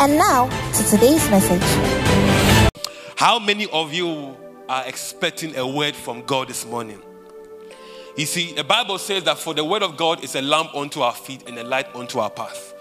And 0.00 0.16
now 0.16 0.48
to 0.78 0.84
today's 0.84 1.28
message. 1.28 1.60
How 3.16 3.38
many 3.38 3.66
of 3.70 3.92
you 3.92 4.34
are 4.66 4.86
expecting 4.86 5.54
a 5.56 5.66
word 5.66 5.94
from 5.94 6.22
God 6.22 6.48
this 6.48 6.64
morning? 6.64 7.02
You 8.16 8.24
see, 8.24 8.54
the 8.54 8.64
Bible 8.64 8.96
says 8.96 9.24
that 9.24 9.36
for 9.36 9.52
the 9.52 9.62
word 9.62 9.82
of 9.82 9.98
God 9.98 10.24
is 10.24 10.36
a 10.36 10.40
lamp 10.40 10.74
unto 10.74 11.02
our 11.02 11.12
feet 11.12 11.46
and 11.46 11.58
a 11.58 11.64
light 11.64 11.94
unto 11.94 12.18
our 12.18 12.30
path. 12.30 12.72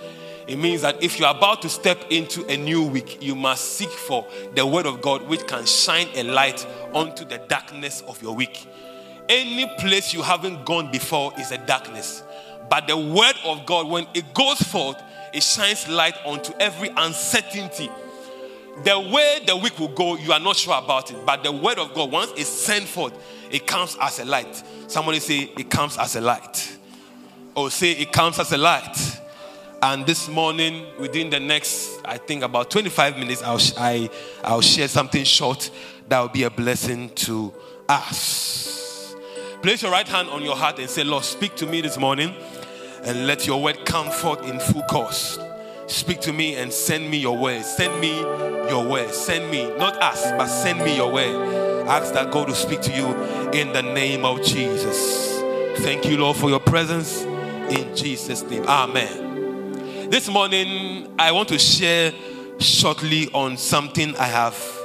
It 0.47 0.55
means 0.55 0.81
that 0.83 1.03
if 1.03 1.19
you're 1.19 1.29
about 1.29 1.61
to 1.63 1.69
step 1.69 2.05
into 2.09 2.45
a 2.45 2.55
new 2.55 2.83
week, 2.83 3.21
you 3.21 3.35
must 3.35 3.73
seek 3.73 3.89
for 3.89 4.25
the 4.55 4.65
word 4.65 4.85
of 4.85 5.01
God 5.01 5.27
which 5.27 5.45
can 5.45 5.65
shine 5.65 6.07
a 6.15 6.23
light 6.23 6.65
onto 6.93 7.25
the 7.25 7.39
darkness 7.49 8.01
of 8.07 8.21
your 8.23 8.33
week. 8.33 8.65
Any 9.27 9.69
place 9.77 10.13
you 10.13 10.21
haven't 10.21 10.65
gone 10.65 10.89
before 10.89 11.33
is 11.37 11.51
a 11.51 11.57
darkness. 11.57 12.23
But 12.69 12.87
the 12.87 12.95
word 12.95 13.35
of 13.43 13.65
God, 13.65 13.89
when 13.89 14.07
it 14.13 14.33
goes 14.33 14.59
forth, 14.59 14.95
it 15.33 15.43
shines 15.43 15.87
light 15.87 16.15
onto 16.25 16.53
every 16.59 16.89
uncertainty. 16.95 17.89
The 18.83 18.99
way 18.99 19.39
the 19.45 19.57
week 19.57 19.77
will 19.77 19.89
go, 19.89 20.15
you 20.15 20.31
are 20.31 20.39
not 20.39 20.55
sure 20.55 20.77
about 20.77 21.11
it. 21.11 21.17
But 21.25 21.43
the 21.43 21.51
word 21.51 21.79
of 21.79 21.93
God, 21.93 22.11
once 22.11 22.31
it's 22.37 22.49
sent 22.49 22.85
forth, 22.85 23.13
it 23.51 23.67
comes 23.67 23.97
as 23.99 24.19
a 24.19 24.25
light. 24.25 24.63
Somebody 24.87 25.19
say, 25.19 25.51
It 25.57 25.69
comes 25.69 25.97
as 25.97 26.15
a 26.15 26.21
light. 26.21 26.77
Or 27.55 27.69
say, 27.69 27.91
It 27.91 28.11
comes 28.11 28.39
as 28.39 28.51
a 28.53 28.57
light. 28.57 29.19
And 29.81 30.05
this 30.05 30.27
morning, 30.27 30.85
within 30.99 31.29
the 31.29 31.39
next, 31.39 32.01
I 32.03 32.17
think 32.17 32.43
about 32.43 32.69
25 32.69 33.17
minutes, 33.17 33.41
I'll, 33.41 33.59
I, 33.77 34.09
I'll 34.43 34.61
share 34.61 34.87
something 34.87 35.23
short 35.23 35.71
that 36.07 36.19
will 36.19 36.29
be 36.29 36.43
a 36.43 36.49
blessing 36.49 37.09
to 37.15 37.53
us. 37.87 39.15
Place 39.61 39.81
your 39.81 39.91
right 39.91 40.07
hand 40.07 40.29
on 40.29 40.43
your 40.43 40.55
heart 40.55 40.79
and 40.79 40.89
say, 40.89 41.03
Lord, 41.03 41.23
speak 41.23 41.55
to 41.57 41.65
me 41.65 41.81
this 41.81 41.97
morning 41.97 42.33
and 43.03 43.27
let 43.27 43.47
your 43.47 43.61
word 43.61 43.85
come 43.85 44.09
forth 44.11 44.47
in 44.47 44.59
full 44.59 44.83
course. 44.83 45.39
Speak 45.87 46.21
to 46.21 46.33
me 46.33 46.55
and 46.55 46.71
send 46.71 47.09
me 47.09 47.17
your 47.17 47.37
word. 47.37 47.63
Send 47.63 47.99
me 47.99 48.19
your 48.69 48.87
word. 48.87 49.13
Send 49.13 49.49
me, 49.49 49.65
not 49.77 49.95
us, 50.01 50.23
but 50.31 50.47
send 50.47 50.79
me 50.79 50.95
your 50.95 51.11
word. 51.11 51.87
Ask 51.87 52.13
that 52.13 52.31
God 52.31 52.47
to 52.47 52.55
speak 52.55 52.81
to 52.81 52.95
you 52.95 53.07
in 53.51 53.73
the 53.73 53.81
name 53.81 54.23
of 54.23 54.43
Jesus. 54.43 55.39
Thank 55.81 56.05
you, 56.05 56.17
Lord, 56.17 56.37
for 56.37 56.49
your 56.49 56.59
presence 56.59 57.23
in 57.23 57.95
Jesus' 57.95 58.43
name. 58.43 58.63
Amen. 58.67 60.09
This 60.09 60.29
morning, 60.29 61.13
I 61.17 61.31
want 61.31 61.49
to 61.49 61.57
share 61.57 62.13
shortly 62.59 63.29
on 63.33 63.57
something 63.57 64.15
I 64.17 64.25
have 64.25 64.79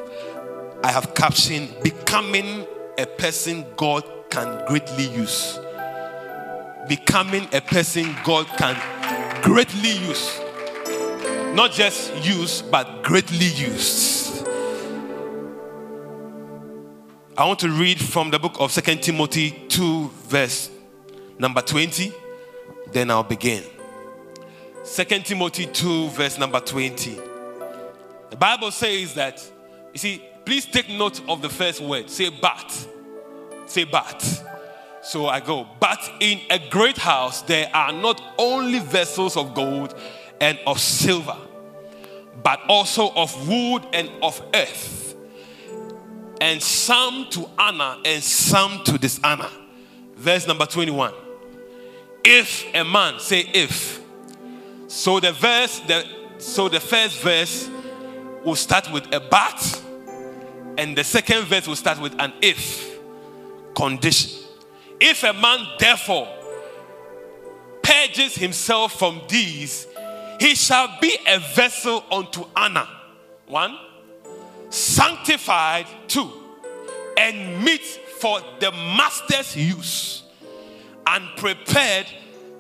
I 0.83 0.93
have 0.93 1.15
captioned 1.15 1.75
becoming 1.83 2.67
a 2.99 3.07
person 3.07 3.65
God 3.77 4.05
can 4.31 4.67
greatly 4.67 5.09
use 5.09 5.59
becoming 6.89 7.49
a 7.53 7.61
person 7.61 8.15
God 8.25 8.47
can 8.59 8.77
greatly 9.43 9.93
use. 10.07 10.41
Not 11.55 11.73
just 11.73 12.15
use, 12.25 12.63
but 12.63 13.03
greatly 13.03 13.47
used. 13.47 14.47
I 17.37 17.47
want 17.47 17.59
to 17.61 17.69
read 17.69 18.01
from 18.01 18.31
the 18.31 18.39
book 18.39 18.57
of 18.61 18.71
Second 18.71 19.03
Timothy 19.03 19.51
2, 19.69 20.09
verse 20.29 20.71
number 21.39 21.63
20. 21.63 22.13
Then 22.93 23.11
I'll 23.11 23.23
begin. 23.23 23.65
Second 24.85 25.25
Timothy 25.25 25.67
2, 25.67 26.11
verse 26.11 26.39
number 26.39 26.61
20. 26.61 27.19
The 28.31 28.37
Bible 28.37 28.71
says 28.71 29.15
that, 29.15 29.43
you 29.93 29.99
see, 29.99 30.25
please 30.45 30.67
take 30.67 30.89
note 30.91 31.21
of 31.29 31.41
the 31.41 31.49
first 31.49 31.81
word. 31.81 32.11
Say, 32.11 32.29
but. 32.29 32.87
Say, 33.67 33.85
but. 33.85 34.44
So 35.05 35.27
I 35.27 35.41
go, 35.41 35.69
but 35.81 36.01
in 36.19 36.41
a 36.49 36.59
great 36.71 36.97
house 36.97 37.43
there 37.43 37.69
are 37.75 37.93
not 37.93 38.23
only 38.39 38.79
vessels 38.79 39.37
of 39.37 39.55
gold 39.55 39.95
and 40.41 40.59
of 40.67 40.81
silver, 40.81 41.37
but 42.43 42.59
also 42.71 43.11
of 43.11 43.47
wood 43.47 43.87
and 43.93 44.11
of 44.23 44.43
earth, 44.55 45.15
and 46.41 46.63
some 46.63 47.27
to 47.31 47.47
honor 47.59 47.99
and 48.07 48.23
some 48.23 48.83
to 48.85 48.97
dishonor. 48.97 49.51
Verse 50.17 50.47
number 50.47 50.65
21. 50.65 51.13
If 52.25 52.65
a 52.75 52.83
man, 52.83 53.21
say 53.21 53.41
if. 53.53 54.01
So 54.89 55.21
the 55.21 55.33
verse, 55.33 55.81
the, 55.81 56.07
so 56.39 56.71
the 56.71 56.81
first 56.81 57.21
verse 57.21 57.69
will 58.43 58.57
start 58.57 58.91
with 58.91 59.13
a 59.13 59.21
but, 59.21 59.83
and 60.79 60.97
the 60.97 61.05
second 61.05 61.45
verse 61.45 61.69
will 61.69 61.77
start 61.77 62.01
with 62.01 62.15
an 62.19 62.33
if 62.41 62.99
condition. 63.75 64.44
If 65.07 65.23
a 65.23 65.35
man 65.35 65.67
therefore 65.79 66.27
purges 67.83 68.35
himself 68.37 68.99
from 68.99 69.21
these, 69.29 69.87
he 70.41 70.55
shall 70.55 70.97
be 70.99 71.15
a 71.27 71.41
vessel 71.55 72.03
unto 72.11 72.47
honor. 72.57 72.89
One, 73.47 73.77
sanctified. 74.71 75.85
Two, 76.09 76.33
and 77.19 77.63
meet 77.63 77.83
for 77.83 78.41
the 78.61 78.71
master's 78.73 79.55
use 79.55 80.23
and 81.07 81.29
prepared 81.37 82.07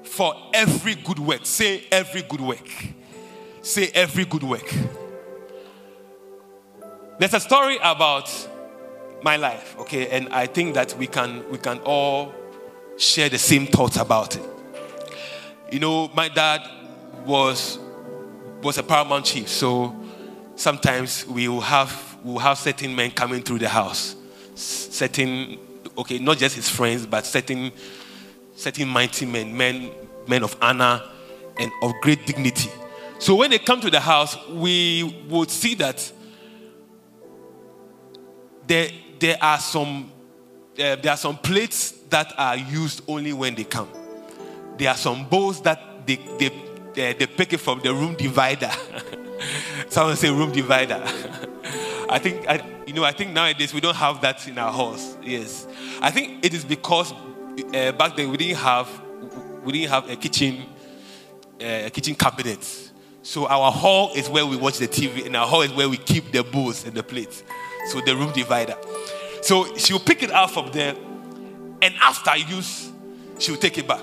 for 0.02 0.34
every 0.52 0.96
good 0.96 1.18
work. 1.18 1.46
Say 1.46 1.84
every 1.90 2.20
good 2.20 2.42
work. 2.42 2.68
Say 3.62 3.88
every 3.94 4.26
good 4.26 4.42
work. 4.42 4.70
There's 7.18 7.32
a 7.32 7.40
story 7.40 7.78
about 7.82 8.28
my 9.24 9.36
life, 9.36 9.74
okay, 9.80 10.08
and 10.08 10.28
I 10.28 10.46
think 10.46 10.74
that 10.74 10.94
we 10.98 11.06
can 11.06 11.50
we 11.50 11.56
can 11.56 11.78
all 11.78 12.34
share 12.98 13.30
the 13.30 13.38
same 13.38 13.66
thoughts 13.66 13.96
about 13.96 14.36
it. 14.36 14.42
You 15.72 15.80
know, 15.80 16.08
my 16.14 16.28
dad 16.28 16.60
was 17.24 17.78
was 18.62 18.76
a 18.76 18.82
paramount 18.82 19.24
chief, 19.24 19.48
so 19.48 19.96
sometimes 20.56 21.26
we 21.26 21.48
will 21.48 21.62
have 21.62 22.18
we 22.22 22.32
will 22.32 22.38
have 22.38 22.58
certain 22.58 22.94
men 22.94 23.10
coming 23.12 23.42
through 23.42 23.60
the 23.60 23.68
house, 23.68 24.14
certain 24.54 25.58
okay, 25.96 26.18
not 26.18 26.36
just 26.36 26.54
his 26.54 26.68
friends, 26.68 27.06
but 27.06 27.24
certain 27.24 27.72
certain 28.54 28.88
mighty 28.88 29.24
men, 29.24 29.56
men 29.56 29.90
men 30.28 30.42
of 30.42 30.54
honor 30.60 31.02
and 31.56 31.72
of 31.82 31.92
great 32.02 32.26
dignity. 32.26 32.70
So 33.18 33.36
when 33.36 33.50
they 33.50 33.58
come 33.58 33.80
to 33.80 33.90
the 33.90 34.00
house, 34.00 34.36
we 34.48 35.24
would 35.30 35.50
see 35.50 35.74
that 35.76 36.12
there, 38.66 38.88
there 39.24 39.38
are 39.40 39.58
some 39.58 40.12
uh, 40.78 40.96
there 40.96 41.10
are 41.10 41.16
some 41.16 41.38
plates 41.38 41.92
that 42.10 42.34
are 42.36 42.58
used 42.58 43.00
only 43.08 43.32
when 43.32 43.54
they 43.54 43.64
come. 43.64 43.88
There 44.76 44.90
are 44.90 44.96
some 44.98 45.26
bowls 45.26 45.62
that 45.62 46.06
they 46.06 46.16
they, 46.38 46.50
they, 46.92 47.12
they 47.14 47.26
pick 47.26 47.54
it 47.54 47.58
from 47.58 47.80
the 47.80 47.94
room 47.94 48.16
divider. 48.16 48.70
Someone 49.88 50.16
say 50.16 50.28
room 50.28 50.52
divider. 50.52 51.02
I 52.10 52.18
think 52.18 52.46
I, 52.46 52.62
you 52.86 52.92
know 52.92 53.02
I 53.02 53.12
think 53.12 53.32
nowadays 53.32 53.72
we 53.72 53.80
don't 53.80 53.96
have 53.96 54.20
that 54.20 54.46
in 54.46 54.58
our 54.58 54.70
house. 54.70 55.16
Yes, 55.22 55.66
I 56.02 56.10
think 56.10 56.44
it 56.44 56.52
is 56.52 56.62
because 56.62 57.10
uh, 57.12 57.92
back 57.92 58.16
then 58.16 58.30
we 58.30 58.36
didn't 58.36 58.58
have 58.58 58.90
we 59.64 59.72
didn't 59.72 59.88
have 59.88 60.10
a 60.10 60.16
kitchen 60.16 60.66
uh, 61.62 61.86
a 61.86 61.90
kitchen 61.90 62.14
cabinet. 62.14 62.62
So 63.22 63.46
our 63.46 63.72
hall 63.72 64.12
is 64.14 64.28
where 64.28 64.44
we 64.44 64.58
watch 64.58 64.76
the 64.76 64.86
TV, 64.86 65.24
and 65.24 65.34
our 65.34 65.46
hall 65.46 65.62
is 65.62 65.72
where 65.72 65.88
we 65.88 65.96
keep 65.96 66.30
the 66.30 66.44
bowls 66.44 66.84
and 66.84 66.94
the 66.94 67.02
plates. 67.02 67.42
So 67.86 68.00
the 68.00 68.16
room 68.16 68.32
divider. 68.32 68.76
So 69.42 69.76
she'll 69.76 70.00
pick 70.00 70.22
it 70.22 70.30
out 70.30 70.50
from 70.50 70.70
there, 70.72 70.94
and 71.82 71.94
after 72.02 72.36
use, 72.36 72.90
she'll 73.38 73.56
take 73.56 73.76
it 73.78 73.86
back. 73.86 74.02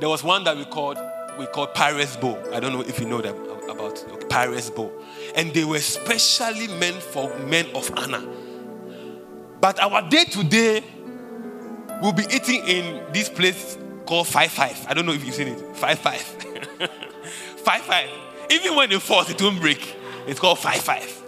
There 0.00 0.08
was 0.08 0.24
one 0.24 0.44
that 0.44 0.56
we 0.56 0.64
called 0.64 0.98
we 1.38 1.46
called 1.46 1.74
Pyrex 1.74 2.20
Bowl. 2.20 2.38
I 2.52 2.60
don't 2.60 2.72
know 2.72 2.80
if 2.80 3.00
you 3.00 3.06
know 3.06 3.20
them 3.20 3.36
uh, 3.36 3.72
about 3.72 4.02
okay, 4.08 4.26
Pyrex 4.26 4.74
Bowl, 4.74 4.92
and 5.34 5.52
they 5.52 5.64
were 5.64 5.80
specially 5.80 6.68
meant 6.68 7.02
for 7.02 7.36
men 7.40 7.66
of 7.74 7.90
honor. 7.96 8.22
But 9.60 9.80
our 9.80 10.08
day 10.08 10.24
to 10.24 10.44
day, 10.44 10.82
we'll 12.00 12.12
be 12.12 12.24
eating 12.30 12.66
in 12.66 13.02
this 13.12 13.28
place 13.28 13.76
called 14.06 14.28
Five 14.28 14.50
Five. 14.50 14.86
I 14.88 14.94
don't 14.94 15.06
know 15.06 15.12
if 15.12 15.24
you've 15.24 15.34
seen 15.34 15.48
it. 15.48 15.76
Five 15.76 15.98
Five. 15.98 16.20
five 17.56 17.82
Five. 17.82 18.10
Even 18.50 18.74
when 18.74 18.92
it 18.92 19.02
falls, 19.02 19.30
it 19.30 19.40
won't 19.40 19.60
break. 19.60 19.96
It's 20.26 20.40
called 20.40 20.58
Five 20.58 20.80
Five. 20.80 21.23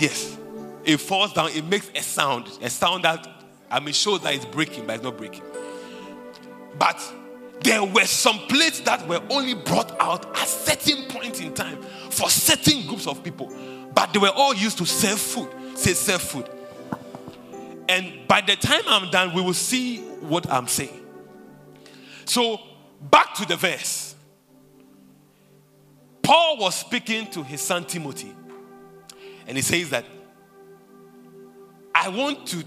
Yes 0.00 0.38
it 0.84 0.98
falls 0.98 1.32
down, 1.32 1.50
it 1.50 1.64
makes 1.64 1.90
a 1.94 2.02
sound, 2.02 2.46
a 2.62 2.70
sound 2.70 3.04
that 3.04 3.26
I 3.70 3.80
mean 3.80 3.94
shows 3.94 4.20
that 4.22 4.34
it's 4.34 4.44
breaking, 4.44 4.86
but 4.86 4.96
it's 4.96 5.04
not 5.04 5.16
breaking. 5.16 5.44
But 6.78 7.00
there 7.62 7.84
were 7.84 8.06
some 8.06 8.38
plates 8.48 8.80
that 8.80 9.06
were 9.06 9.20
only 9.30 9.54
brought 9.54 9.98
out 10.00 10.36
at 10.36 10.48
certain 10.48 11.04
point 11.08 11.40
in 11.40 11.54
time 11.54 11.80
for 12.10 12.30
certain 12.30 12.86
groups 12.86 13.06
of 13.06 13.22
people, 13.22 13.52
but 13.94 14.12
they 14.12 14.18
were 14.18 14.30
all 14.30 14.54
used 14.54 14.78
to 14.78 14.86
serve 14.86 15.20
food. 15.20 15.48
Say 15.76 15.92
serve 15.92 16.22
food. 16.22 16.48
And 17.88 18.26
by 18.26 18.40
the 18.40 18.56
time 18.56 18.82
I'm 18.86 19.10
done, 19.10 19.34
we 19.34 19.42
will 19.42 19.54
see 19.54 19.98
what 20.20 20.50
I'm 20.50 20.68
saying. 20.68 21.00
So 22.24 22.58
back 23.00 23.34
to 23.34 23.46
the 23.46 23.56
verse. 23.56 24.14
Paul 26.22 26.58
was 26.58 26.76
speaking 26.76 27.26
to 27.32 27.42
his 27.42 27.60
son 27.60 27.84
Timothy, 27.84 28.32
and 29.46 29.56
he 29.56 29.62
says 29.62 29.90
that 29.90 30.04
I 31.94 32.08
want 32.08 32.46
to 32.48 32.64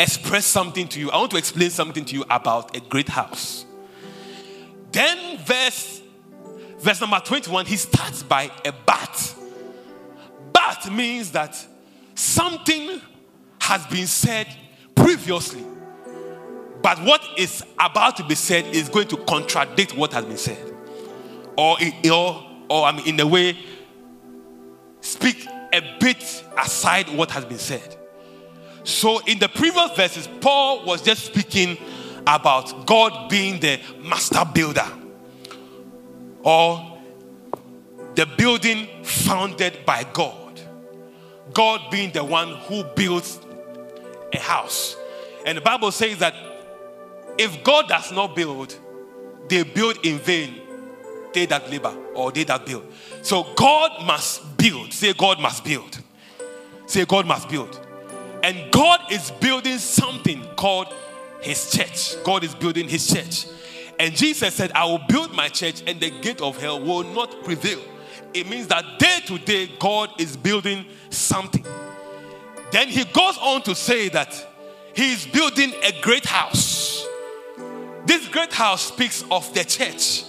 express 0.00 0.46
something 0.46 0.88
to 0.88 1.00
you. 1.00 1.10
I 1.10 1.18
want 1.18 1.30
to 1.32 1.36
explain 1.36 1.70
something 1.70 2.04
to 2.04 2.14
you 2.14 2.24
about 2.30 2.76
a 2.76 2.80
great 2.80 3.08
house. 3.08 3.64
Then, 4.90 5.38
verse, 5.38 6.02
verse 6.78 7.00
number 7.00 7.20
21, 7.20 7.66
he 7.66 7.76
starts 7.76 8.22
by 8.22 8.50
a 8.64 8.72
but. 8.86 9.34
But 10.52 10.92
means 10.92 11.32
that 11.32 11.56
something 12.14 13.00
has 13.60 13.86
been 13.86 14.06
said 14.06 14.48
previously, 14.94 15.64
but 16.82 16.98
what 17.04 17.22
is 17.38 17.64
about 17.78 18.16
to 18.16 18.24
be 18.24 18.34
said 18.34 18.66
is 18.74 18.88
going 18.88 19.08
to 19.08 19.16
contradict 19.18 19.96
what 19.96 20.12
has 20.12 20.24
been 20.24 20.36
said. 20.36 20.58
Or, 21.56 21.76
or, 22.10 22.50
or 22.68 22.84
I 22.84 22.92
mean, 22.92 23.06
in 23.06 23.20
a 23.20 23.26
way, 23.26 23.56
speak 25.00 25.46
a 25.72 25.96
bit 25.98 26.44
aside 26.58 27.08
what 27.10 27.30
has 27.30 27.44
been 27.44 27.58
said. 27.58 27.96
So, 28.84 29.20
in 29.26 29.38
the 29.38 29.48
previous 29.48 29.92
verses, 29.92 30.28
Paul 30.40 30.84
was 30.84 31.02
just 31.02 31.24
speaking 31.24 31.78
about 32.26 32.86
God 32.86 33.28
being 33.28 33.60
the 33.60 33.80
master 34.02 34.44
builder 34.52 34.86
or 36.42 36.98
the 38.14 38.26
building 38.26 38.88
founded 39.04 39.84
by 39.86 40.04
God. 40.12 40.60
God 41.52 41.90
being 41.90 42.12
the 42.12 42.24
one 42.24 42.48
who 42.48 42.84
builds 42.96 43.38
a 44.32 44.38
house. 44.38 44.96
And 45.44 45.58
the 45.58 45.62
Bible 45.62 45.92
says 45.92 46.18
that 46.18 46.34
if 47.38 47.62
God 47.64 47.88
does 47.88 48.12
not 48.12 48.34
build, 48.34 48.76
they 49.48 49.62
build 49.62 49.98
in 50.04 50.18
vain, 50.18 50.60
they 51.34 51.46
that 51.46 51.70
labor 51.70 51.96
or 52.14 52.30
they 52.30 52.44
that 52.44 52.66
build. 52.66 52.86
So 53.22 53.46
God 53.54 54.06
must 54.06 54.51
build. 54.62 54.92
Say, 54.92 55.12
God 55.12 55.40
must 55.40 55.64
build. 55.64 55.98
Say, 56.86 57.04
God 57.04 57.26
must 57.26 57.48
build. 57.48 57.80
And 58.42 58.70
God 58.70 59.00
is 59.10 59.30
building 59.32 59.78
something 59.78 60.44
called 60.56 60.88
His 61.40 61.70
church. 61.70 62.22
God 62.24 62.44
is 62.44 62.54
building 62.54 62.88
His 62.88 63.06
church. 63.06 63.46
And 63.98 64.14
Jesus 64.14 64.54
said, 64.54 64.72
I 64.72 64.84
will 64.84 65.02
build 65.08 65.32
my 65.34 65.48
church 65.48 65.82
and 65.86 66.00
the 66.00 66.10
gate 66.10 66.40
of 66.40 66.60
hell 66.60 66.80
will 66.80 67.04
not 67.04 67.44
prevail. 67.44 67.80
It 68.34 68.48
means 68.48 68.66
that 68.68 68.98
day 68.98 69.18
to 69.26 69.38
day, 69.38 69.70
God 69.78 70.10
is 70.18 70.36
building 70.36 70.86
something. 71.10 71.64
Then 72.70 72.88
he 72.88 73.04
goes 73.04 73.36
on 73.38 73.62
to 73.62 73.74
say 73.74 74.08
that 74.08 74.34
he 74.94 75.12
is 75.12 75.26
building 75.26 75.72
a 75.82 76.00
great 76.00 76.24
house. 76.24 77.06
This 78.06 78.26
great 78.28 78.52
house 78.52 78.88
speaks 78.88 79.24
of 79.30 79.52
the 79.54 79.64
church, 79.64 80.24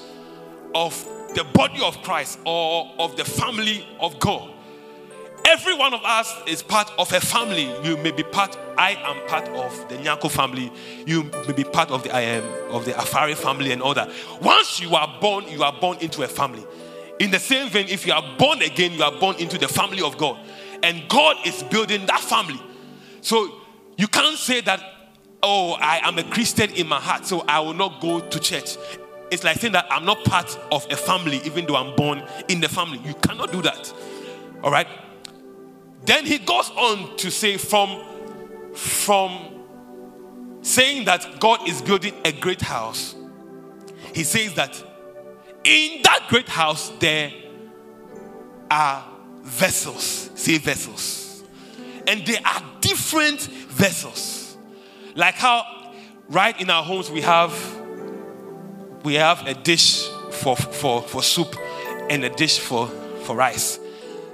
of 0.76 0.94
the 1.36 1.44
body 1.44 1.82
of 1.82 2.02
Christ, 2.02 2.40
or 2.46 2.92
of 3.00 3.16
the 3.18 3.26
family 3.26 3.86
of 4.00 4.20
God. 4.20 4.50
Every 5.46 5.76
one 5.76 5.94
of 5.94 6.02
us 6.04 6.34
is 6.48 6.64
part 6.64 6.90
of 6.98 7.12
a 7.12 7.20
family. 7.20 7.70
You 7.84 7.98
may 7.98 8.12
be 8.12 8.24
part, 8.24 8.58
I 8.78 8.92
am 8.92 9.28
part 9.28 9.50
of 9.50 9.90
the 9.90 9.96
Nyako 9.98 10.32
family. 10.32 10.72
You 11.06 11.24
may 11.48 11.54
be 11.54 11.66
part 11.66 11.92
of 11.92 12.04
the 12.04 12.16
I 12.16 12.22
am 12.22 12.44
of 12.72 12.86
the 12.86 12.94
Afari 12.94 13.36
family 13.36 13.72
and 13.72 13.82
all 13.82 13.94
that. 13.94 14.10
Once 14.42 14.80
you 14.80 14.96
are 14.96 15.18
born, 15.20 15.48
you 15.50 15.64
are 15.64 15.74
born 15.74 15.98
into 16.00 16.24
a 16.24 16.28
family. 16.28 16.66
In 17.20 17.30
the 17.30 17.40
same 17.40 17.70
vein, 17.70 17.88
if 17.90 18.08
you 18.08 18.14
are 18.14 18.24
born 18.38 18.62
again, 18.62 18.94
you 18.94 19.04
are 19.04 19.12
born 19.20 19.36
into 19.36 19.58
the 19.58 19.68
family 19.68 20.02
of 20.02 20.18
God. 20.18 20.40
And 20.82 21.04
God 21.10 21.38
is 21.46 21.62
building 21.64 22.06
that 22.06 22.22
family. 22.22 22.60
So 23.22 23.52
you 23.98 24.08
can't 24.08 24.38
say 24.38 24.62
that, 24.62 24.82
oh, 25.44 25.74
I 25.74 26.08
am 26.08 26.18
a 26.18 26.24
Christian 26.24 26.72
in 26.72 26.88
my 26.88 27.00
heart, 27.00 27.26
so 27.26 27.44
I 27.48 27.60
will 27.60 27.74
not 27.74 28.02
go 28.02 28.22
to 28.22 28.40
church. 28.40 28.78
It's 29.34 29.44
like 29.44 29.58
saying 29.60 29.74
that 29.74 29.88
I'm 29.90 30.06
not 30.06 30.24
part 30.26 30.60
of 30.72 30.86
a 30.92 30.96
family, 30.96 31.42
even 31.44 31.66
though 31.66 31.76
I'm 31.76 31.96
born 31.96 32.22
in 32.50 32.62
the 32.62 32.70
family. 32.70 33.00
You 33.04 33.16
cannot 33.16 33.52
do 33.52 33.64
that. 33.64 33.92
All 34.64 34.70
right? 34.70 34.88
Then 36.06 36.28
he 36.28 36.38
goes 36.38 36.70
on 36.70 37.18
to 37.18 37.32
say, 37.32 37.58
from, 37.58 38.04
from 38.76 39.64
saying 40.62 41.06
that 41.06 41.40
God 41.40 41.68
is 41.68 41.82
building 41.82 42.14
a 42.24 42.32
great 42.32 42.62
house, 42.62 43.16
he 44.14 44.24
says 44.24 44.54
that 44.54 44.82
in 45.64 46.04
that 46.04 46.28
great 46.30 46.48
house 46.48 46.90
there 47.00 47.32
are 48.70 49.04
vessels. 49.42 50.30
Say 50.36 50.60
vessels. 50.60 51.44
And 52.06 52.24
they 52.28 52.38
are 52.38 52.62
different 52.82 53.42
vessels. 53.42 54.58
Like 55.16 55.34
how 55.34 55.96
right 56.30 56.60
in 56.62 56.70
our 56.70 56.84
homes 56.84 57.10
we 57.10 57.22
have 57.22 57.52
we 59.04 59.16
have 59.16 59.46
a 59.48 59.54
dish 59.54 60.08
for, 60.32 60.56
for, 60.56 61.02
for 61.02 61.22
soup 61.22 61.56
and 62.10 62.24
a 62.24 62.30
dish 62.30 62.60
for, 62.60 62.88
for 63.24 63.36
rice. 63.36 63.80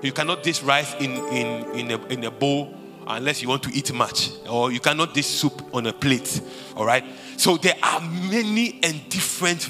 You 0.02 0.12
cannot 0.12 0.44
dish 0.44 0.62
rice 0.62 0.94
in, 0.96 1.12
in, 1.12 1.76
in, 1.76 1.92
a, 1.92 2.06
in 2.08 2.24
a 2.24 2.32
bowl 2.32 2.76
unless 3.08 3.42
you 3.42 3.50
want 3.50 3.64
to 3.64 3.72
eat 3.72 3.92
much, 3.92 4.30
or 4.48 4.72
you 4.72 4.80
cannot 4.80 5.14
dish 5.14 5.26
soup 5.26 5.64
on 5.74 5.88
a 5.88 5.94
plate. 5.94 6.42
All 6.76 6.86
right. 6.86 7.04
So 7.38 7.58
there 7.58 7.76
are 7.82 8.00
many 8.02 8.80
and 8.84 9.10
different 9.10 9.64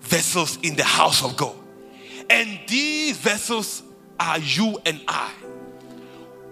vessels 0.00 0.58
in 0.62 0.76
the 0.76 0.84
house 0.84 1.24
of 1.24 1.36
God, 1.36 1.56
and 2.28 2.60
these 2.68 3.16
vessels 3.16 3.82
are 4.20 4.38
you 4.38 4.78
and 4.84 5.00
I. 5.08 5.32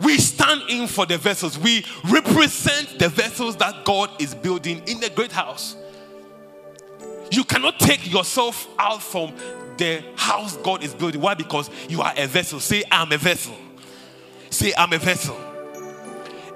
We 0.00 0.18
stand 0.18 0.62
in 0.68 0.88
for 0.88 1.06
the 1.06 1.18
vessels. 1.18 1.58
We 1.58 1.84
represent 2.10 2.98
the 2.98 3.08
vessels 3.08 3.56
that 3.56 3.84
God 3.84 4.10
is 4.20 4.34
building 4.34 4.82
in 4.86 5.00
the 5.00 5.10
great 5.10 5.30
house. 5.30 5.76
You 7.34 7.42
cannot 7.42 7.80
take 7.80 8.12
yourself 8.12 8.68
out 8.78 9.02
from 9.02 9.32
the 9.76 10.04
house 10.14 10.56
God 10.58 10.84
is 10.84 10.94
building. 10.94 11.20
Why? 11.20 11.34
Because 11.34 11.68
you 11.88 12.00
are 12.00 12.12
a 12.16 12.28
vessel. 12.28 12.60
Say, 12.60 12.84
I'm 12.92 13.10
a 13.10 13.18
vessel. 13.18 13.56
Say, 14.50 14.72
I'm 14.78 14.92
a 14.92 14.98
vessel. 14.98 15.36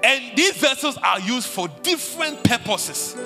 And 0.01 0.37
these 0.37 0.53
vessels 0.53 0.97
are 1.03 1.19
used 1.19 1.47
for 1.47 1.67
different 1.83 2.45
purposes. 2.45 3.17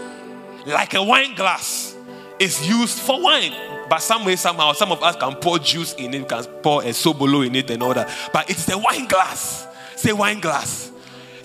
Like 0.66 0.96
a 0.96 1.04
wine 1.04 1.36
glass 1.36 1.96
is 2.40 2.68
used 2.68 2.98
for 2.98 3.22
wine. 3.22 3.54
But 3.88 4.00
some 4.00 4.26
way, 4.26 4.36
somehow, 4.36 4.74
some 4.74 4.92
of 4.92 5.04
us 5.04 5.16
can 5.16 5.36
pour 5.36 5.60
juice 5.60 5.94
in 5.94 6.16
it, 6.16 6.28
can 6.28 6.44
pour 6.64 6.82
a 6.82 6.88
sobolo 6.88 7.46
in 7.46 7.54
it 7.54 7.70
and 7.70 7.84
all 7.84 7.94
that. 7.94 8.10
But 8.34 8.50
it's 8.50 8.66
the 8.66 8.80
wine 8.80 9.08
glass. 9.08 9.68
Say 9.96 10.12
wine 10.12 10.40
glass. 10.40 10.92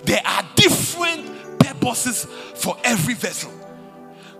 There 0.05 0.21
are 0.25 0.43
different 0.55 1.59
purposes 1.59 2.25
for 2.55 2.75
every 2.83 3.13
vessel. 3.13 3.58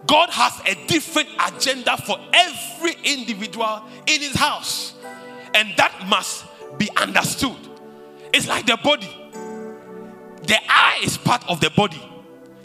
God 0.10 0.32
has 0.32 0.60
a 0.66 0.88
different 0.88 1.30
agenda 1.40 1.96
for 1.96 2.18
every 2.34 2.96
individual 3.04 3.84
in 4.08 4.22
his 4.22 4.36
house. 4.36 4.96
And 5.54 5.72
that 5.78 6.08
must 6.08 6.46
be 6.80 6.90
understood. 6.98 7.56
It's 8.34 8.48
like 8.48 8.66
the 8.66 8.78
body. 8.84 9.08
The 10.48 10.58
eye 10.68 11.02
is 11.04 11.16
part 11.16 11.48
of 11.48 11.62
the 11.62 11.70
body, 11.70 12.02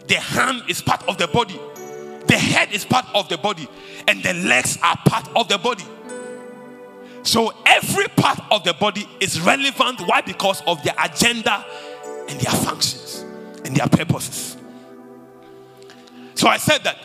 the 0.07 0.15
hand 0.15 0.63
is 0.67 0.81
part 0.81 1.07
of 1.07 1.19
the 1.19 1.27
body, 1.27 1.59
the 2.25 2.35
head 2.35 2.71
is 2.71 2.83
part 2.83 3.05
of 3.13 3.29
the 3.29 3.37
body, 3.37 3.67
and 4.07 4.23
the 4.23 4.33
legs 4.33 4.79
are 4.81 4.97
part 5.05 5.29
of 5.35 5.47
the 5.47 5.59
body. 5.59 5.83
So 7.21 7.53
every 7.67 8.07
part 8.15 8.39
of 8.49 8.63
the 8.63 8.73
body 8.73 9.07
is 9.19 9.39
relevant. 9.39 10.01
Why? 10.01 10.21
Because 10.21 10.63
of 10.65 10.81
their 10.83 10.95
agenda 10.97 11.63
and 12.27 12.39
their 12.39 12.53
functions 12.53 13.23
and 13.63 13.75
their 13.75 13.87
purposes. 13.87 14.57
So 16.33 16.47
I 16.47 16.57
said 16.57 16.83
that 16.85 16.97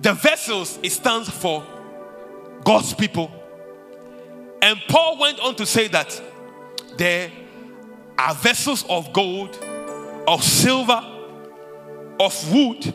the 0.00 0.12
vessels, 0.12 0.78
it 0.82 0.90
stands 0.90 1.28
for 1.28 1.64
God's 2.64 2.94
people. 2.94 3.30
And 4.62 4.80
Paul 4.88 5.18
went 5.18 5.40
on 5.40 5.54
to 5.56 5.66
say 5.66 5.88
that 5.88 6.20
there 6.96 7.30
are 8.18 8.34
vessels 8.34 8.84
of 8.88 9.12
gold, 9.12 9.56
of 10.26 10.42
silver, 10.42 11.02
of 12.18 12.52
wood, 12.52 12.92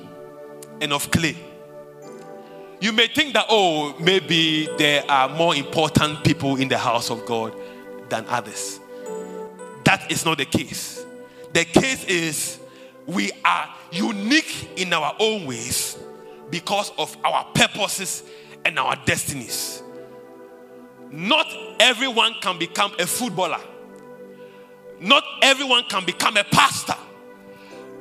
and 0.81 0.91
of 0.93 1.09
clay. 1.11 1.37
You 2.79 2.91
may 2.91 3.07
think 3.07 3.33
that, 3.35 3.45
oh, 3.49 3.95
maybe 3.99 4.67
there 4.77 5.03
are 5.09 5.29
more 5.29 5.55
important 5.55 6.23
people 6.23 6.55
in 6.55 6.67
the 6.67 6.77
house 6.77 7.11
of 7.11 7.25
God 7.25 7.55
than 8.09 8.25
others. 8.27 8.79
That 9.85 10.11
is 10.11 10.25
not 10.25 10.39
the 10.39 10.45
case. 10.45 11.05
The 11.53 11.65
case 11.65 12.05
is 12.05 12.59
we 13.05 13.31
are 13.45 13.69
unique 13.91 14.71
in 14.77 14.93
our 14.93 15.15
own 15.19 15.45
ways 15.45 15.97
because 16.51 16.91
of 16.97 17.15
our 17.23 17.45
purposes 17.53 18.23
and 18.65 18.77
our 18.77 18.95
destinies. 19.05 19.81
Not 21.09 21.47
everyone 21.79 22.35
can 22.41 22.59
become 22.59 22.93
a 22.99 23.07
footballer. 23.07 23.59
Not 24.99 25.23
everyone 25.41 25.83
can 25.89 26.05
become 26.05 26.37
a 26.37 26.43
pastor. 26.43 26.95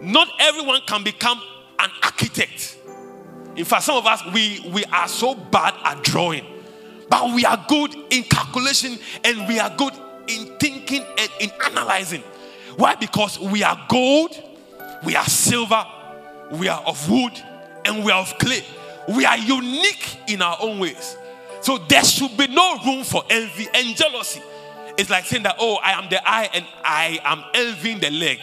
Not 0.03 0.29
everyone 0.39 0.81
can 0.87 1.03
become 1.03 1.41
an 1.79 1.91
architect. 2.03 2.77
In 3.57 3.65
fact, 3.65 3.85
some 3.85 3.97
of 3.97 4.07
us 4.07 4.23
we 4.33 4.65
we 4.73 4.85
are 4.85 5.09
so 5.09 5.35
bad 5.35 5.75
at 5.85 6.03
drawing, 6.05 6.45
but 7.09 7.35
we 7.35 7.45
are 7.45 7.65
good 7.69 7.95
in 8.11 8.23
calculation 8.25 8.99
and 9.25 9.49
we 9.49 9.59
are 9.59 9.75
good 9.77 9.95
in 10.29 10.57
thinking 10.59 11.05
and 11.19 11.31
in 11.41 11.51
analyzing. 11.65 12.23
Why? 12.77 12.95
Because 12.95 13.39
we 13.39 13.63
are 13.63 13.79
gold, 13.89 14.41
we 15.05 15.17
are 15.17 15.25
silver, 15.25 15.85
we 16.53 16.69
are 16.69 16.81
of 16.83 17.11
wood, 17.11 17.33
and 17.85 18.05
we 18.05 18.13
are 18.13 18.21
of 18.21 18.39
clay. 18.39 18.65
We 19.09 19.25
are 19.25 19.39
unique 19.39 20.19
in 20.29 20.43
our 20.43 20.57
own 20.61 20.79
ways. 20.79 21.17
So 21.61 21.79
there 21.79 22.05
should 22.05 22.37
be 22.37 22.47
no 22.47 22.79
room 22.85 23.05
for 23.05 23.25
envy 23.29 23.69
and 23.75 23.97
jealousy. 23.97 24.43
It's 24.97 25.11
like 25.11 25.25
saying 25.25 25.43
that, 25.45 25.57
oh, 25.59 25.79
I 25.83 25.93
am 25.93 26.09
the 26.11 26.21
eye 26.29 26.49
and 26.53 26.67
I 26.85 27.21
am 27.25 27.45
envying 27.55 28.01
the 28.01 28.11
leg. 28.11 28.39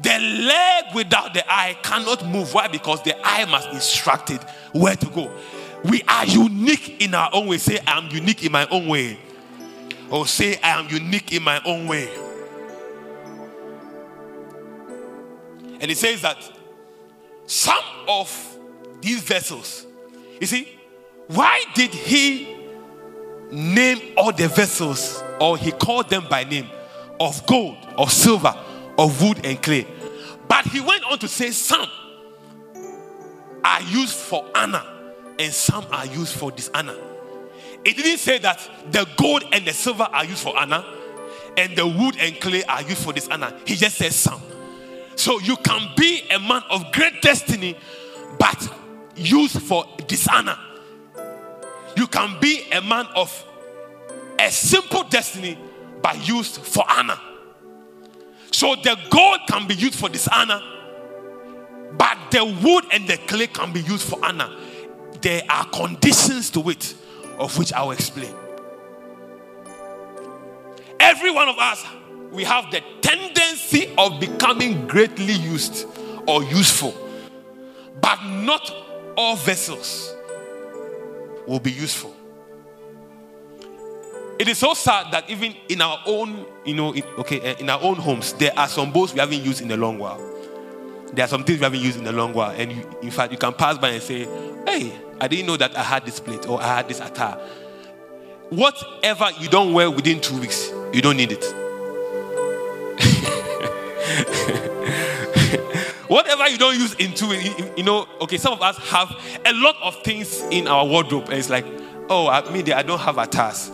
The 0.00 0.18
leg 0.18 0.94
without 0.94 1.34
the 1.34 1.44
eye 1.52 1.76
cannot 1.82 2.24
move. 2.26 2.54
Why? 2.54 2.68
Because 2.68 3.02
the 3.02 3.14
eye 3.24 3.44
must 3.46 3.68
instruct 3.70 4.30
it 4.30 4.42
where 4.72 4.94
to 4.94 5.06
go. 5.06 5.32
We 5.84 6.02
are 6.06 6.24
unique 6.24 7.02
in 7.02 7.14
our 7.14 7.30
own 7.32 7.48
way. 7.48 7.58
Say, 7.58 7.78
I 7.86 7.98
am 7.98 8.08
unique 8.10 8.44
in 8.44 8.52
my 8.52 8.66
own 8.68 8.86
way. 8.86 9.18
Or 10.10 10.26
say, 10.26 10.58
I 10.62 10.78
am 10.78 10.88
unique 10.88 11.32
in 11.32 11.42
my 11.42 11.60
own 11.64 11.86
way. 11.86 12.08
And 15.80 15.90
it 15.90 15.96
says 15.96 16.22
that 16.22 16.36
some 17.46 17.82
of 18.08 18.58
these 19.00 19.22
vessels, 19.22 19.86
you 20.40 20.46
see, 20.46 20.68
why 21.28 21.62
did 21.74 21.92
he 21.92 22.56
name 23.50 24.14
all 24.16 24.32
the 24.32 24.48
vessels 24.48 25.22
or 25.40 25.56
he 25.56 25.70
called 25.72 26.08
them 26.08 26.26
by 26.28 26.44
name 26.44 26.68
of 27.20 27.46
gold, 27.46 27.76
of 27.96 28.10
silver, 28.10 28.54
of 28.96 29.22
wood 29.22 29.44
and 29.44 29.62
clay? 29.62 29.86
But 30.48 30.64
he 30.66 30.80
went 30.80 31.04
on 31.04 31.18
to 31.18 31.28
say 31.28 31.50
some 31.50 31.88
are 33.62 33.82
used 33.82 34.14
for 34.14 34.46
honor 34.54 34.82
and 35.38 35.52
some 35.52 35.84
are 35.92 36.06
used 36.06 36.34
for 36.36 36.50
dishonor. 36.50 36.96
It 37.84 37.96
didn't 37.96 38.18
say 38.18 38.38
that 38.38 38.68
the 38.90 39.06
gold 39.16 39.44
and 39.52 39.66
the 39.66 39.72
silver 39.72 40.08
are 40.10 40.24
used 40.24 40.42
for 40.42 40.56
honor 40.58 40.84
and 41.56 41.76
the 41.76 41.86
wood 41.86 42.16
and 42.18 42.40
clay 42.40 42.64
are 42.64 42.82
used 42.82 43.04
for 43.04 43.12
dishonor. 43.12 43.52
He 43.66 43.74
just 43.74 43.96
says 43.96 44.16
some. 44.16 44.40
So 45.16 45.40
you 45.40 45.56
can 45.56 45.90
be 45.96 46.22
a 46.30 46.38
man 46.38 46.62
of 46.70 46.92
great 46.92 47.20
destiny, 47.20 47.76
but 48.38 48.72
used 49.16 49.60
for 49.62 49.84
dishonor. 50.06 50.58
You 51.96 52.06
can 52.06 52.38
be 52.40 52.64
a 52.72 52.80
man 52.80 53.06
of 53.14 53.44
a 54.38 54.50
simple 54.50 55.04
destiny, 55.04 55.58
but 56.02 56.26
used 56.26 56.58
for 56.58 56.84
honor. 56.88 57.18
So 58.52 58.74
the 58.76 58.96
gold 59.10 59.40
can 59.48 59.66
be 59.66 59.74
used 59.74 59.94
for 59.94 60.08
dishonor, 60.08 60.60
but 61.96 62.16
the 62.30 62.44
wood 62.44 62.84
and 62.92 63.08
the 63.08 63.16
clay 63.26 63.46
can 63.48 63.72
be 63.72 63.80
used 63.80 64.08
for 64.08 64.24
honor. 64.24 64.50
There 65.20 65.42
are 65.48 65.64
conditions 65.70 66.50
to 66.50 66.70
it, 66.70 66.94
of 67.38 67.56
which 67.58 67.72
I 67.72 67.82
will 67.82 67.92
explain. 67.92 68.34
Every 71.00 71.30
one 71.30 71.48
of 71.48 71.58
us 71.58 71.84
we 72.30 72.44
have 72.44 72.70
the 72.70 72.82
tendency 73.00 73.92
of 73.96 74.20
becoming 74.20 74.86
greatly 74.86 75.32
used 75.32 75.86
or 76.26 76.42
useful. 76.44 76.94
But 78.00 78.22
not 78.24 78.72
all 79.16 79.36
vessels 79.36 80.14
will 81.46 81.60
be 81.60 81.72
useful. 81.72 82.14
It 84.38 84.46
is 84.46 84.58
so 84.58 84.74
sad 84.74 85.10
that 85.10 85.28
even 85.28 85.56
in 85.68 85.82
our 85.82 86.00
own, 86.06 86.46
you 86.64 86.74
know, 86.74 86.94
okay, 87.18 87.40
eh, 87.40 87.54
in 87.58 87.68
our 87.68 87.82
own 87.82 87.96
homes, 87.96 88.34
there 88.34 88.56
are 88.56 88.68
some 88.68 88.92
boats 88.92 89.12
we 89.12 89.18
haven't 89.18 89.42
used 89.42 89.60
in 89.60 89.70
a 89.72 89.76
long 89.76 89.98
while. 89.98 90.18
There 91.12 91.24
are 91.24 91.28
some 91.28 91.42
things 91.42 91.58
we 91.58 91.64
haven't 91.64 91.80
used 91.80 91.98
in 91.98 92.06
a 92.06 92.12
long 92.12 92.32
while, 92.32 92.50
and 92.50 92.70
you, 92.70 92.88
in 93.02 93.10
fact, 93.10 93.32
you 93.32 93.38
can 93.38 93.52
pass 93.54 93.78
by 93.78 93.88
and 93.88 94.02
say, 94.02 94.28
"Hey, 94.64 94.92
I 95.20 95.26
didn't 95.26 95.46
know 95.46 95.56
that 95.56 95.76
I 95.76 95.82
had 95.82 96.04
this 96.04 96.20
plate 96.20 96.46
or 96.46 96.62
I 96.62 96.76
had 96.76 96.88
this 96.88 97.00
attire." 97.00 97.38
Whatever 98.50 99.30
you 99.40 99.48
don't 99.48 99.72
wear 99.72 99.90
within 99.90 100.20
two 100.20 100.38
weeks, 100.38 100.70
you 100.92 101.02
don't 101.02 101.16
need 101.16 101.32
it. 101.32 101.44
Whatever 106.08 106.48
you 106.48 106.56
don't 106.56 106.74
use 106.74 106.94
into 106.94 107.26
it, 107.30 107.78
you 107.78 107.84
know, 107.84 108.06
okay, 108.22 108.38
some 108.38 108.54
of 108.54 108.62
us 108.62 108.76
have 108.78 109.14
a 109.44 109.52
lot 109.52 109.76
of 109.82 110.02
things 110.02 110.40
in 110.50 110.66
our 110.66 110.86
wardrobe, 110.86 111.24
and 111.24 111.34
it's 111.34 111.50
like, 111.50 111.66
oh, 112.08 112.28
I 112.28 112.50
mean, 112.50 112.72
I 112.72 112.82
don't 112.82 112.98
have 112.98 113.18
a 113.18 113.26
task. 113.26 113.72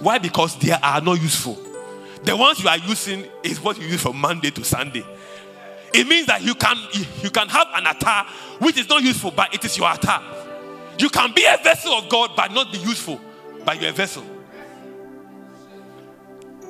Why? 0.00 0.18
Because 0.18 0.58
they 0.58 0.72
are 0.72 1.00
not 1.00 1.20
useful. 1.20 1.56
The 2.24 2.36
ones 2.36 2.60
you 2.62 2.68
are 2.68 2.78
using 2.78 3.26
is 3.42 3.60
what 3.60 3.78
you 3.78 3.86
use 3.86 4.02
from 4.02 4.16
Monday 4.16 4.50
to 4.50 4.64
Sunday. 4.64 5.04
It 5.92 6.08
means 6.08 6.26
that 6.26 6.42
you 6.42 6.56
can 6.56 6.76
you 7.22 7.30
can 7.30 7.48
have 7.48 7.68
an 7.74 7.86
attire 7.86 8.24
which 8.58 8.76
is 8.76 8.88
not 8.88 9.02
useful, 9.02 9.30
but 9.30 9.54
it 9.54 9.64
is 9.64 9.78
your 9.78 9.92
attire. 9.92 10.22
You 10.98 11.08
can 11.08 11.32
be 11.32 11.44
a 11.44 11.56
vessel 11.62 11.92
of 11.92 12.08
God, 12.08 12.32
but 12.34 12.52
not 12.52 12.72
be 12.72 12.78
useful, 12.78 13.20
but 13.64 13.80
you're 13.80 13.90
a 13.90 13.92
vessel. 13.94 14.24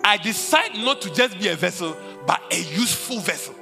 I 0.03 0.19
decide 0.19 0.75
not 0.75 1.01
to 1.03 1.15
just 1.15 1.39
be 1.39 1.49
a 1.49 1.57
vessel, 1.57 1.97
but 2.27 2.43
a 2.51 2.61
useful 2.61 3.21
vessel. 3.21 3.55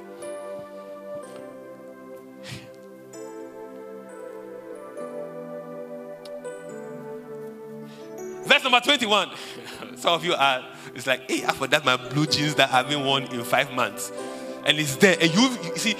Number 8.63 8.79
21. 8.79 9.29
Some 9.95 10.13
of 10.13 10.25
you 10.25 10.33
are, 10.33 10.65
it's 10.95 11.07
like, 11.07 11.29
hey, 11.29 11.45
I 11.45 11.53
forgot 11.53 11.85
my 11.85 11.97
blue 11.97 12.25
jeans 12.25 12.55
that 12.55 12.69
I 12.69 12.77
haven't 12.83 13.05
worn 13.05 13.23
in 13.23 13.43
five 13.43 13.71
months. 13.73 14.11
And 14.65 14.79
it's 14.79 14.95
there. 14.97 15.17
And 15.19 15.33
you, 15.33 15.49
you 15.63 15.77
see, 15.77 15.95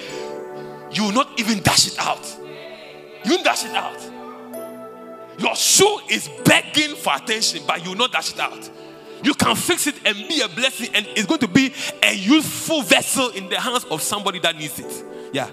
you 0.92 1.04
will 1.04 1.12
not 1.12 1.40
even 1.40 1.62
dash 1.62 1.88
it 1.88 2.00
out. 2.00 2.38
You 3.24 3.38
will 3.38 3.44
dash 3.44 3.66
it 3.66 3.76
out. 3.76 4.00
Your 5.40 5.56
shoe 5.56 6.00
is 6.10 6.30
begging 6.46 6.96
for 6.96 7.16
attention, 7.16 7.64
but 7.68 7.84
you 7.84 7.92
will 7.92 7.98
not 7.98 8.12
dash 8.12 8.34
it 8.34 8.40
out 8.40 8.70
you 9.24 9.34
can 9.34 9.56
fix 9.56 9.88
it 9.88 9.96
and 10.06 10.16
be 10.28 10.42
a 10.42 10.50
blessing, 10.50 10.90
and 10.94 11.08
it's 11.16 11.26
going 11.26 11.40
to 11.40 11.48
be 11.48 11.74
a 12.04 12.14
useful 12.14 12.82
vessel 12.82 13.30
in 13.30 13.50
the 13.50 13.60
hands 13.60 13.86
of 13.86 14.02
somebody 14.02 14.40
that 14.40 14.58
needs 14.58 14.78
it. 14.80 15.06
Yeah. 15.32 15.50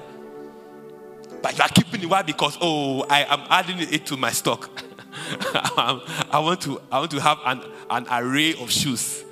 But 1.41 1.57
you 1.57 1.63
are 1.63 1.69
keeping 1.69 2.03
it 2.03 2.09
why? 2.09 2.23
Because 2.23 2.59
oh, 2.61 3.07
I 3.09 3.25
am 3.25 3.41
adding 3.49 3.79
it 3.79 4.07
to 4.07 4.17
my 4.17 4.33
stock. 4.33 4.83
I 6.31 6.41
want 6.43 6.61
to 6.63 6.81
I 6.91 6.99
want 7.01 7.11
to 7.13 7.21
have 7.21 7.39
an, 7.45 7.63
an 7.89 8.07
array 8.11 8.55
of 8.55 8.71
shoes, 8.71 9.25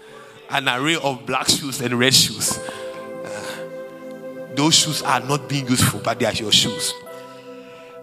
an 0.50 0.68
array 0.68 0.96
of 0.96 1.26
black 1.26 1.48
shoes 1.48 1.80
and 1.80 1.98
red 1.98 2.14
shoes. 2.14 2.58
Uh, 2.58 4.54
those 4.54 4.74
shoes 4.74 5.02
are 5.02 5.20
not 5.20 5.48
being 5.48 5.66
useful, 5.66 6.00
but 6.02 6.18
they 6.18 6.26
are 6.26 6.32
your 6.32 6.52
shoes. 6.52 6.92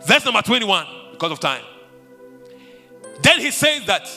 Verse 0.05 0.23
number 0.25 0.41
21, 0.41 0.85
because 1.11 1.31
of 1.31 1.39
time. 1.39 1.63
Then 3.21 3.39
he 3.39 3.51
says 3.51 3.85
that 3.85 4.07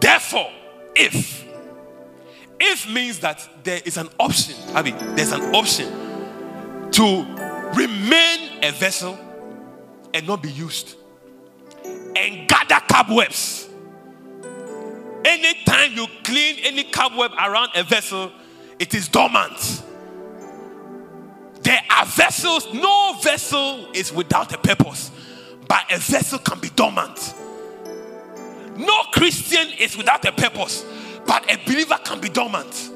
Therefore, 0.00 0.50
if 0.94 1.44
if 2.60 2.90
means 2.90 3.20
that 3.20 3.48
there 3.62 3.80
is 3.84 3.96
an 3.96 4.08
option, 4.18 4.56
I 4.74 4.82
mean, 4.82 4.96
there's 5.14 5.32
an 5.32 5.54
option 5.54 5.88
to 6.92 7.24
remain 7.74 8.64
a 8.64 8.72
vessel 8.72 9.18
and 10.14 10.26
not 10.26 10.42
be 10.42 10.50
used 10.50 10.97
and 12.18 12.48
gather 12.48 12.80
cobwebs. 12.88 13.68
Anytime 15.24 15.92
you 15.92 16.06
clean 16.24 16.56
any 16.64 16.84
cobweb 16.84 17.32
around 17.32 17.70
a 17.74 17.82
vessel, 17.84 18.32
it 18.78 18.94
is 18.94 19.08
dormant. 19.08 19.82
There 21.62 21.80
are 21.90 22.06
vessels, 22.06 22.72
no 22.72 23.16
vessel 23.22 23.88
is 23.92 24.12
without 24.12 24.52
a 24.52 24.58
purpose, 24.58 25.10
but 25.68 25.84
a 25.92 25.98
vessel 25.98 26.38
can 26.38 26.60
be 26.60 26.70
dormant. 26.70 27.34
No 28.76 29.02
Christian 29.12 29.68
is 29.78 29.96
without 29.96 30.24
a 30.24 30.32
purpose, 30.32 30.84
but 31.26 31.50
a 31.52 31.56
believer 31.66 31.98
can 32.04 32.20
be 32.20 32.28
dormant. 32.28 32.90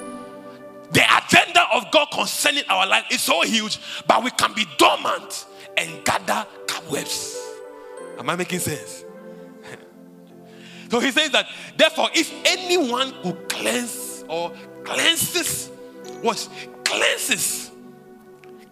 The 0.93 1.02
agenda 1.02 1.67
of 1.75 1.91
God 1.91 2.09
concerning 2.12 2.64
our 2.69 2.87
life 2.87 3.05
is 3.11 3.21
so 3.21 3.43
huge, 3.43 3.79
but 4.07 4.23
we 4.23 4.31
can 4.31 4.52
be 4.52 4.67
dormant 4.79 5.47
and 5.76 6.05
gather 6.05 6.47
cobwebs. 6.67 7.37
Am 8.19 8.29
I 8.31 8.37
making 8.37 8.61
sense? 8.61 9.05
So 10.93 11.01
he 11.01 11.11
says 11.11 11.31
that, 11.31 11.49
therefore, 11.75 12.11
if 12.13 12.31
anyone 12.45 13.13
who 13.23 13.33
cleanse 13.49 14.27
or 14.29 14.53
cleanses, 14.85 15.71
what? 16.21 16.47
Cleanses. 16.85 17.71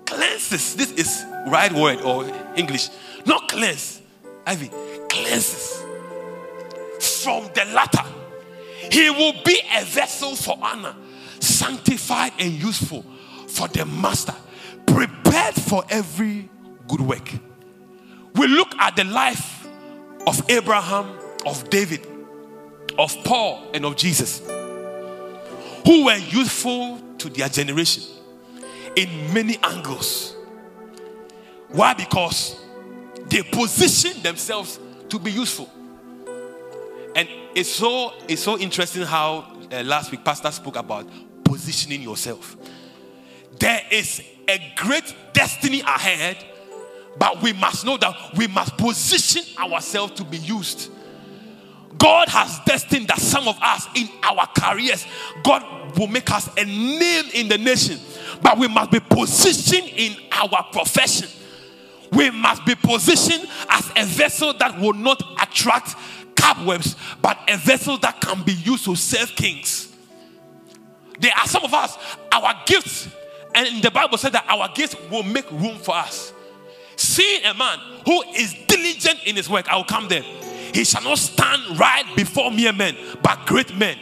Cleanses. 0.04 0.76
This 0.76 0.92
is 0.92 1.24
right 1.48 1.72
word 1.72 2.02
or 2.02 2.30
English. 2.56 2.90
Not 3.24 3.48
cleanse. 3.48 4.02
Ivy. 4.46 4.70
Cleanses 5.08 5.82
from 7.24 7.44
the 7.54 7.64
latter. 7.72 8.04
He 8.92 9.08
will 9.08 9.42
be 9.42 9.58
a 9.78 9.84
vessel 9.86 10.36
for 10.36 10.58
honor, 10.60 10.94
sanctified 11.38 12.32
and 12.38 12.52
useful 12.52 13.02
for 13.46 13.66
the 13.68 13.86
master, 13.86 14.34
prepared 14.84 15.54
for 15.54 15.84
every 15.88 16.50
good 16.86 17.00
work. 17.00 17.30
We 18.34 18.46
look 18.46 18.74
at 18.78 18.96
the 18.96 19.04
life 19.04 19.66
of 20.26 20.42
Abraham, 20.50 21.16
of 21.46 21.70
David, 21.70 22.06
of 23.00 23.16
Paul, 23.24 23.66
and 23.72 23.86
of 23.86 23.96
Jesus, 23.96 24.40
who 25.86 26.04
were 26.04 26.18
useful 26.18 27.00
to 27.16 27.30
their 27.30 27.48
generation 27.48 28.02
in 28.94 29.32
many 29.32 29.58
angles. 29.62 30.36
Why? 31.68 31.94
Because 31.94 32.60
they 33.26 33.42
positioned 33.42 34.22
themselves 34.22 34.78
to 35.08 35.18
be 35.18 35.32
useful. 35.32 35.70
And 37.16 37.26
it's 37.54 37.70
so 37.70 38.12
it's 38.28 38.42
so 38.42 38.58
interesting 38.58 39.02
how 39.04 39.56
uh, 39.72 39.82
last 39.82 40.10
week 40.10 40.22
Pastor 40.22 40.50
spoke 40.50 40.76
about 40.76 41.08
positioning 41.42 42.02
yourself. 42.02 42.54
There 43.58 43.80
is 43.90 44.22
a 44.46 44.74
great 44.76 45.14
destiny 45.32 45.80
ahead, 45.80 46.36
but 47.18 47.40
we 47.40 47.54
must 47.54 47.86
know 47.86 47.96
that 47.96 48.14
we 48.36 48.46
must 48.46 48.76
position 48.76 49.42
ourselves 49.58 50.12
to 50.16 50.24
be 50.24 50.36
used. 50.36 50.90
God 51.98 52.28
has 52.28 52.60
destined 52.64 53.08
that 53.08 53.18
some 53.18 53.48
of 53.48 53.58
us 53.60 53.88
in 53.94 54.08
our 54.22 54.46
careers, 54.56 55.06
God 55.42 55.98
will 55.98 56.06
make 56.06 56.30
us 56.30 56.48
a 56.56 56.64
name 56.64 57.24
in 57.34 57.48
the 57.48 57.58
nation, 57.58 57.98
but 58.42 58.58
we 58.58 58.68
must 58.68 58.90
be 58.90 59.00
positioned 59.00 59.88
in 59.88 60.16
our 60.32 60.64
profession. 60.72 61.28
We 62.12 62.30
must 62.30 62.64
be 62.64 62.74
positioned 62.74 63.48
as 63.68 63.90
a 63.96 64.04
vessel 64.04 64.52
that 64.54 64.80
will 64.80 64.92
not 64.92 65.22
attract 65.42 65.94
cobwebs, 66.36 66.96
but 67.20 67.38
a 67.48 67.56
vessel 67.56 67.98
that 67.98 68.20
can 68.20 68.42
be 68.42 68.52
used 68.52 68.84
to 68.86 68.94
serve 68.96 69.30
kings. 69.36 69.94
There 71.18 71.32
are 71.36 71.46
some 71.46 71.64
of 71.64 71.74
us, 71.74 71.98
our 72.32 72.54
gifts, 72.66 73.08
and 73.54 73.82
the 73.82 73.90
Bible 73.90 74.16
said 74.16 74.32
that 74.32 74.46
our 74.48 74.68
gifts 74.74 74.96
will 75.10 75.22
make 75.22 75.50
room 75.50 75.76
for 75.76 75.94
us. 75.94 76.32
Seeing 76.96 77.44
a 77.44 77.54
man 77.54 77.78
who 78.06 78.22
is 78.34 78.54
diligent 78.66 79.20
in 79.26 79.36
his 79.36 79.48
work, 79.48 79.68
I 79.68 79.76
will 79.76 79.84
come 79.84 80.08
there. 80.08 80.24
He 80.74 80.84
shall 80.84 81.02
not 81.02 81.18
stand 81.18 81.78
right 81.78 82.04
before 82.16 82.50
mere 82.50 82.72
men, 82.72 82.96
but 83.22 83.46
great 83.46 83.74
men. 83.76 83.96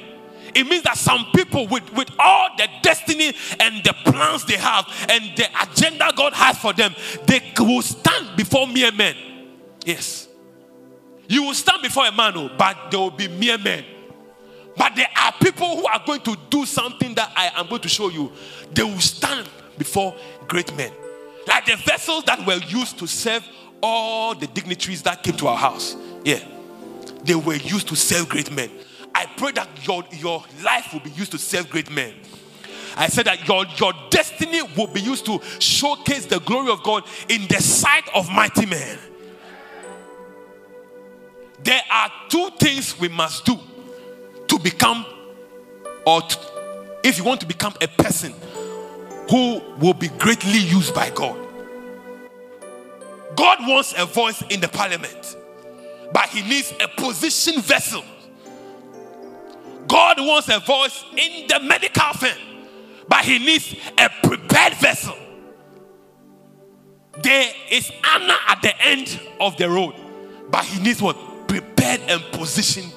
It 0.55 0.67
means 0.67 0.83
that 0.85 0.97
some 0.97 1.27
people, 1.35 1.67
with, 1.69 1.93
with 1.93 2.11
all 2.19 2.49
the 2.57 2.69
destiny 2.83 3.33
and 3.61 3.85
the 3.85 3.95
plans 4.05 4.45
they 4.45 4.57
have 4.57 4.87
and 5.09 5.37
the 5.37 5.47
agenda 5.63 6.11
God 6.17 6.33
has 6.33 6.59
for 6.59 6.73
them, 6.73 6.95
they 7.27 7.53
will 7.59 7.83
stand 7.83 8.37
before 8.37 8.67
mere 8.67 8.91
men. 8.93 9.15
Yes. 9.85 10.29
You 11.29 11.45
will 11.45 11.55
stand 11.55 11.83
before 11.83 12.07
a 12.07 12.13
man, 12.13 12.33
oh, 12.37 12.51
but 12.57 12.91
there 12.91 12.99
will 12.99 13.11
be 13.11 13.29
mere 13.29 13.59
men. 13.59 13.85
But 14.77 14.97
there 14.97 15.09
are 15.21 15.33
people 15.41 15.77
who 15.77 15.87
are 15.87 16.03
going 16.07 16.21
to 16.23 16.37
do 16.51 16.65
something 16.65 17.15
that 17.17 17.33
I 17.37 17.53
am 17.57 17.69
going 17.69 17.83
to 17.83 17.89
show 17.89 18.09
you. 18.09 18.33
They 18.73 18.85
will 18.85 19.01
stand 19.01 19.49
before 19.77 20.17
great 20.47 20.75
men. 20.77 20.93
Like 21.47 21.67
the 21.67 21.77
vessels 21.77 22.25
that 22.25 22.47
were 22.47 22.61
used 22.69 22.99
to 22.99 23.07
serve 23.07 23.47
all 23.83 24.35
the 24.35 24.47
dignitaries 24.47 25.03
that 25.03 25.23
came 25.23 25.37
to 25.37 25.49
our 25.49 25.57
house. 25.57 25.97
Yeah. 26.25 26.41
They 27.25 27.35
were 27.35 27.57
used 27.57 27.89
to 27.89 27.97
serve 27.97 28.29
great 28.29 28.51
men. 28.51 28.71
I 29.15 29.27
pray 29.37 29.53
that 29.53 29.69
your, 29.87 30.05
your 30.13 30.45
life 30.63 30.93
will 30.93 31.01
be 31.01 31.11
used 31.11 31.33
to 31.33 31.39
serve 31.39 31.69
great 31.69 31.91
men. 31.91 32.15
I 32.97 33.09
said 33.09 33.27
that 33.27 33.47
your, 33.47 33.65
your 33.77 33.93
destiny 34.11 34.61
will 34.77 34.87
be 34.87 35.01
used 35.01 35.25
to 35.27 35.41
showcase 35.59 36.27
the 36.27 36.41
glory 36.41 36.71
of 36.71 36.83
God 36.83 37.05
in 37.29 37.47
the 37.49 37.61
sight 37.63 38.05
of 38.15 38.31
mighty 38.31 38.67
men. 38.67 38.99
There 41.63 41.81
are 41.91 42.11
two 42.29 42.51
things 42.59 42.99
we 42.99 43.09
must 43.09 43.45
do 43.45 43.59
to 44.49 44.59
become, 44.59 45.05
or 46.07 46.23
to, 46.23 46.39
if 47.05 47.19
you 47.19 47.25
want 47.25 47.41
to 47.41 47.47
become 47.47 47.75
a 47.81 47.89
person 47.89 48.33
who 49.31 49.61
will 49.79 49.95
be 49.95 50.09
greatly 50.09 50.59
used 50.59 50.95
by 50.95 51.11
God. 51.11 51.37
God 53.37 53.59
wants 53.61 53.95
a 53.97 54.07
voice 54.07 54.43
in 54.49 54.61
the 54.61 54.69
parliament, 54.69 55.37
but 56.13 56.29
he 56.31 56.43
needs 56.43 56.73
a 56.81 56.89
position 56.89 57.61
vessel. 57.61 58.03
God 59.87 60.19
wants 60.21 60.49
a 60.49 60.61
voice 60.61 61.05
in 61.17 61.47
the 61.47 61.61
medical 61.61 62.13
firm, 62.15 62.37
but 63.09 63.25
he 63.25 63.39
needs 63.39 63.75
a 63.97 64.11
prepared 64.23 64.75
vessel. 64.75 65.17
There 67.23 67.51
is 67.71 67.91
Anna 68.05 68.37
at 68.49 68.63
the 68.63 68.81
end 68.83 69.21
of 69.41 69.57
the 69.57 69.69
road, 69.69 69.95
but 70.51 70.65
he 70.65 70.81
needs 70.81 71.03
what? 71.03 71.17
Prepared 71.49 72.01
and 72.09 72.23
positioned 72.33 72.93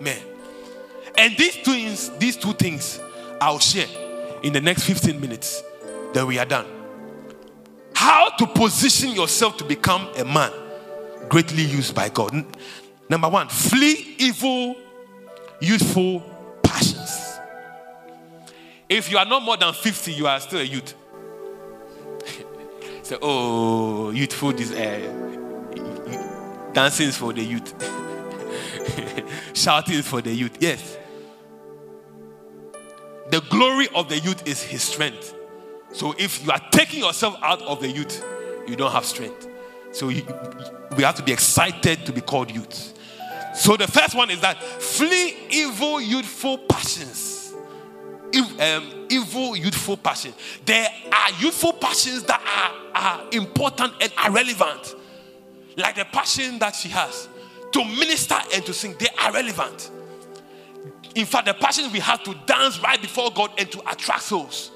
men. 0.00 0.20
And 1.16 1.36
these 1.36 1.56
two 1.56 1.72
things, 1.72 2.10
these 2.18 2.36
two 2.36 2.52
things 2.52 3.00
I'll 3.40 3.58
share 3.58 3.86
in 4.42 4.52
the 4.52 4.60
next 4.60 4.84
15 4.84 5.20
minutes. 5.20 5.62
Then 6.12 6.26
we 6.26 6.38
are 6.38 6.44
done. 6.44 6.66
How 7.94 8.30
to 8.30 8.46
position 8.46 9.10
yourself 9.10 9.56
to 9.58 9.64
become 9.64 10.08
a 10.18 10.24
man 10.24 10.52
greatly 11.32 11.62
used 11.62 11.94
by 11.94 12.10
God. 12.10 12.44
Number 13.08 13.26
one, 13.26 13.48
flee 13.48 14.16
evil, 14.18 14.76
youthful 15.62 16.20
passions. 16.62 17.38
If 18.86 19.10
you 19.10 19.16
are 19.16 19.24
not 19.24 19.42
more 19.42 19.56
than 19.56 19.72
50, 19.72 20.12
you 20.12 20.26
are 20.26 20.38
still 20.40 20.60
a 20.60 20.62
youth. 20.62 20.94
so, 23.02 23.18
oh, 23.22 24.10
youthful, 24.10 24.52
this, 24.52 24.72
uh, 24.72 25.00
dancing 26.74 27.08
is 27.08 27.16
for 27.16 27.32
the 27.32 27.42
youth, 27.42 27.72
shouting 29.54 29.94
is 29.94 30.06
for 30.06 30.20
the 30.20 30.34
youth. 30.34 30.58
Yes. 30.60 30.98
The 33.30 33.40
glory 33.48 33.88
of 33.94 34.10
the 34.10 34.18
youth 34.18 34.46
is 34.46 34.62
his 34.62 34.82
strength. 34.82 35.34
So 35.94 36.14
if 36.18 36.44
you 36.44 36.52
are 36.52 36.60
taking 36.72 37.00
yourself 37.00 37.38
out 37.40 37.62
of 37.62 37.80
the 37.80 37.88
youth, 37.88 38.22
you 38.68 38.76
don't 38.76 38.92
have 38.92 39.06
strength. 39.06 39.48
So 39.92 40.08
you, 40.08 40.26
we 40.96 41.02
have 41.04 41.14
to 41.16 41.22
be 41.22 41.32
excited 41.32 42.06
to 42.06 42.12
be 42.12 42.20
called 42.20 42.50
youth. 42.50 42.94
So 43.54 43.76
the 43.76 43.86
first 43.86 44.14
one 44.14 44.30
is 44.30 44.40
that 44.40 44.62
flee 44.62 45.36
evil 45.50 46.00
youthful 46.00 46.58
passions. 46.58 47.54
um, 48.34 49.06
evil 49.10 49.56
youthful 49.56 49.96
passions. 49.96 50.34
There 50.64 50.88
are 51.12 51.30
youthful 51.38 51.74
passions 51.74 52.24
that 52.24 52.40
are, 52.94 53.02
are 53.02 53.28
important 53.32 53.92
and 54.00 54.12
are 54.18 54.30
relevant. 54.30 54.94
Like 55.76 55.96
the 55.96 56.04
passion 56.06 56.58
that 56.58 56.74
she 56.74 56.88
has 56.88 57.28
to 57.72 57.84
minister 57.84 58.36
and 58.54 58.64
to 58.66 58.72
sing, 58.72 58.94
they 58.98 59.08
are 59.22 59.32
relevant. 59.32 59.90
In 61.14 61.26
fact, 61.26 61.46
the 61.46 61.54
passion 61.54 61.90
we 61.92 61.98
have 62.00 62.22
to 62.24 62.34
dance 62.46 62.80
right 62.80 63.00
before 63.00 63.30
God 63.30 63.50
and 63.58 63.70
to 63.70 63.80
attract 63.90 64.22
souls. 64.22 64.70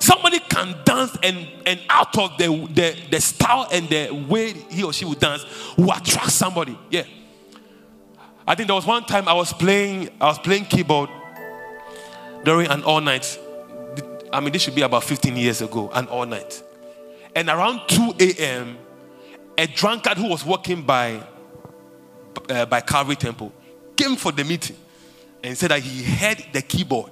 Somebody 0.00 0.38
can 0.40 0.76
dance 0.84 1.16
and, 1.22 1.46
and 1.66 1.80
out 1.88 2.16
of 2.18 2.38
the, 2.38 2.46
the, 2.72 2.96
the 3.10 3.20
style 3.20 3.68
and 3.72 3.88
the 3.88 4.10
way 4.28 4.52
he 4.52 4.84
or 4.84 4.92
she 4.92 5.04
would 5.04 5.18
dance 5.18 5.44
will 5.76 5.92
attract 5.92 6.30
somebody. 6.30 6.78
Yeah. 6.90 7.04
I 8.46 8.54
think 8.54 8.68
there 8.68 8.76
was 8.76 8.86
one 8.86 9.04
time 9.04 9.28
I 9.28 9.34
was 9.34 9.52
playing, 9.52 10.10
I 10.20 10.26
was 10.26 10.38
playing 10.38 10.66
keyboard 10.66 11.10
during 12.44 12.68
an 12.68 12.82
all 12.84 13.00
night. 13.00 13.38
I 14.32 14.40
mean, 14.40 14.52
this 14.52 14.62
should 14.62 14.74
be 14.74 14.82
about 14.82 15.04
15 15.04 15.36
years 15.36 15.60
ago, 15.60 15.90
an 15.92 16.06
all 16.06 16.26
night. 16.26 16.62
And 17.34 17.48
around 17.48 17.88
2 17.88 18.14
a.m., 18.20 18.78
a 19.56 19.66
drunkard 19.66 20.16
who 20.18 20.28
was 20.28 20.44
walking 20.44 20.82
by 20.82 21.20
uh, 22.48 22.66
by 22.66 22.80
Calvary 22.80 23.16
Temple 23.16 23.52
came 23.96 24.16
for 24.16 24.32
the 24.32 24.44
meeting 24.44 24.76
and 25.42 25.56
said 25.56 25.70
that 25.70 25.80
he 25.80 26.02
heard 26.02 26.44
the 26.52 26.62
keyboard 26.62 27.10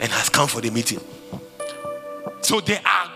and 0.00 0.10
has 0.12 0.28
come 0.28 0.48
for 0.48 0.60
the 0.60 0.70
meeting. 0.70 1.00
So 2.46 2.60
there 2.60 2.80
are 2.84 3.10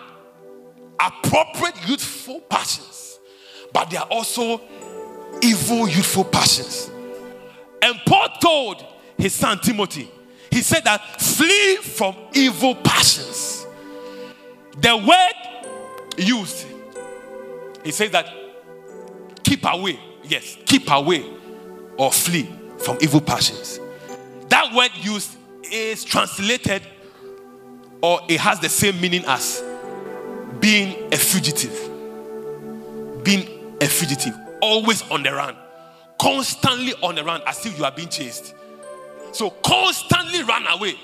appropriate 0.99 1.77
youthful 1.87 2.41
passions, 2.41 3.21
but 3.73 3.89
there 3.89 4.01
are 4.01 4.09
also 4.09 4.61
evil 5.41 5.89
youthful 5.89 6.25
passions. 6.25 6.91
And 7.81 7.95
Paul 8.07 8.27
told 8.43 8.85
his 9.17 9.33
son 9.33 9.61
Timothy, 9.61 10.11
he 10.51 10.63
said 10.63 10.83
that 10.83 11.21
flee 11.23 11.77
from 11.77 12.17
evil 12.33 12.75
passions. 12.75 13.69
The 14.79 14.97
word 14.97 16.27
used, 16.27 16.67
he 17.85 17.93
says 17.93 18.11
that 18.11 18.27
keep 19.45 19.65
away. 19.65 20.01
Yes, 20.25 20.59
keep 20.67 20.91
away 20.91 21.25
or 21.97 22.11
flee 22.11 22.51
from 22.79 22.99
evil 23.01 23.21
passions. 23.21 23.79
That 24.49 24.75
word 24.75 24.91
used 24.97 25.37
is 25.71 26.03
translated 26.03 26.83
or 28.03 28.21
it 28.29 28.41
has 28.41 28.61
the 28.61 28.69
same 28.69 29.01
meaning 29.01 29.25
as 29.27 29.63
being 30.59 31.13
a 31.13 31.17
fugitive. 31.17 31.89
Being 33.25 33.77
a 33.81 33.87
fugitive, 33.87 34.35
always 34.61 35.03
on 35.11 35.23
the 35.23 35.33
run, 35.33 35.57
constantly 36.19 36.95
on 37.03 37.15
the 37.15 37.25
run 37.25 37.43
as 37.47 37.65
if 37.65 37.79
you 37.79 37.85
are 37.85 37.93
being 37.93 38.09
chased. 38.09 38.55
So, 39.33 39.51
constantly 39.51 40.43
run 40.43 40.67
away. 40.67 40.95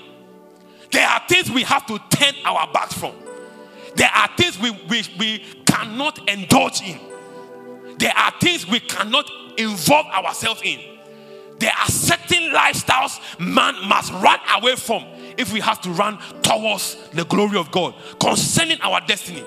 There 0.91 1.07
are 1.07 1.21
things 1.27 1.51
we 1.51 1.63
have 1.63 1.85
to 1.87 1.99
turn 2.09 2.33
our 2.45 2.71
backs 2.71 2.93
from. 2.93 3.13
There 3.95 4.09
are 4.13 4.29
things 4.35 4.59
we, 4.59 4.71
we, 4.89 5.03
we 5.17 5.39
cannot 5.65 6.27
indulge 6.29 6.81
in. 6.81 6.99
There 7.97 8.13
are 8.15 8.31
things 8.39 8.67
we 8.67 8.79
cannot 8.79 9.29
involve 9.57 10.05
ourselves 10.07 10.61
in. 10.63 10.79
There 11.59 11.71
are 11.71 11.87
certain 11.87 12.51
lifestyles 12.53 13.19
man 13.39 13.75
must 13.87 14.11
run 14.13 14.39
away 14.55 14.75
from 14.75 15.03
if 15.37 15.53
we 15.53 15.59
have 15.59 15.81
to 15.81 15.89
run 15.91 16.17
towards 16.41 16.95
the 17.13 17.25
glory 17.25 17.57
of 17.57 17.71
God 17.71 17.93
concerning 18.19 18.79
our 18.81 19.01
destiny. 19.05 19.43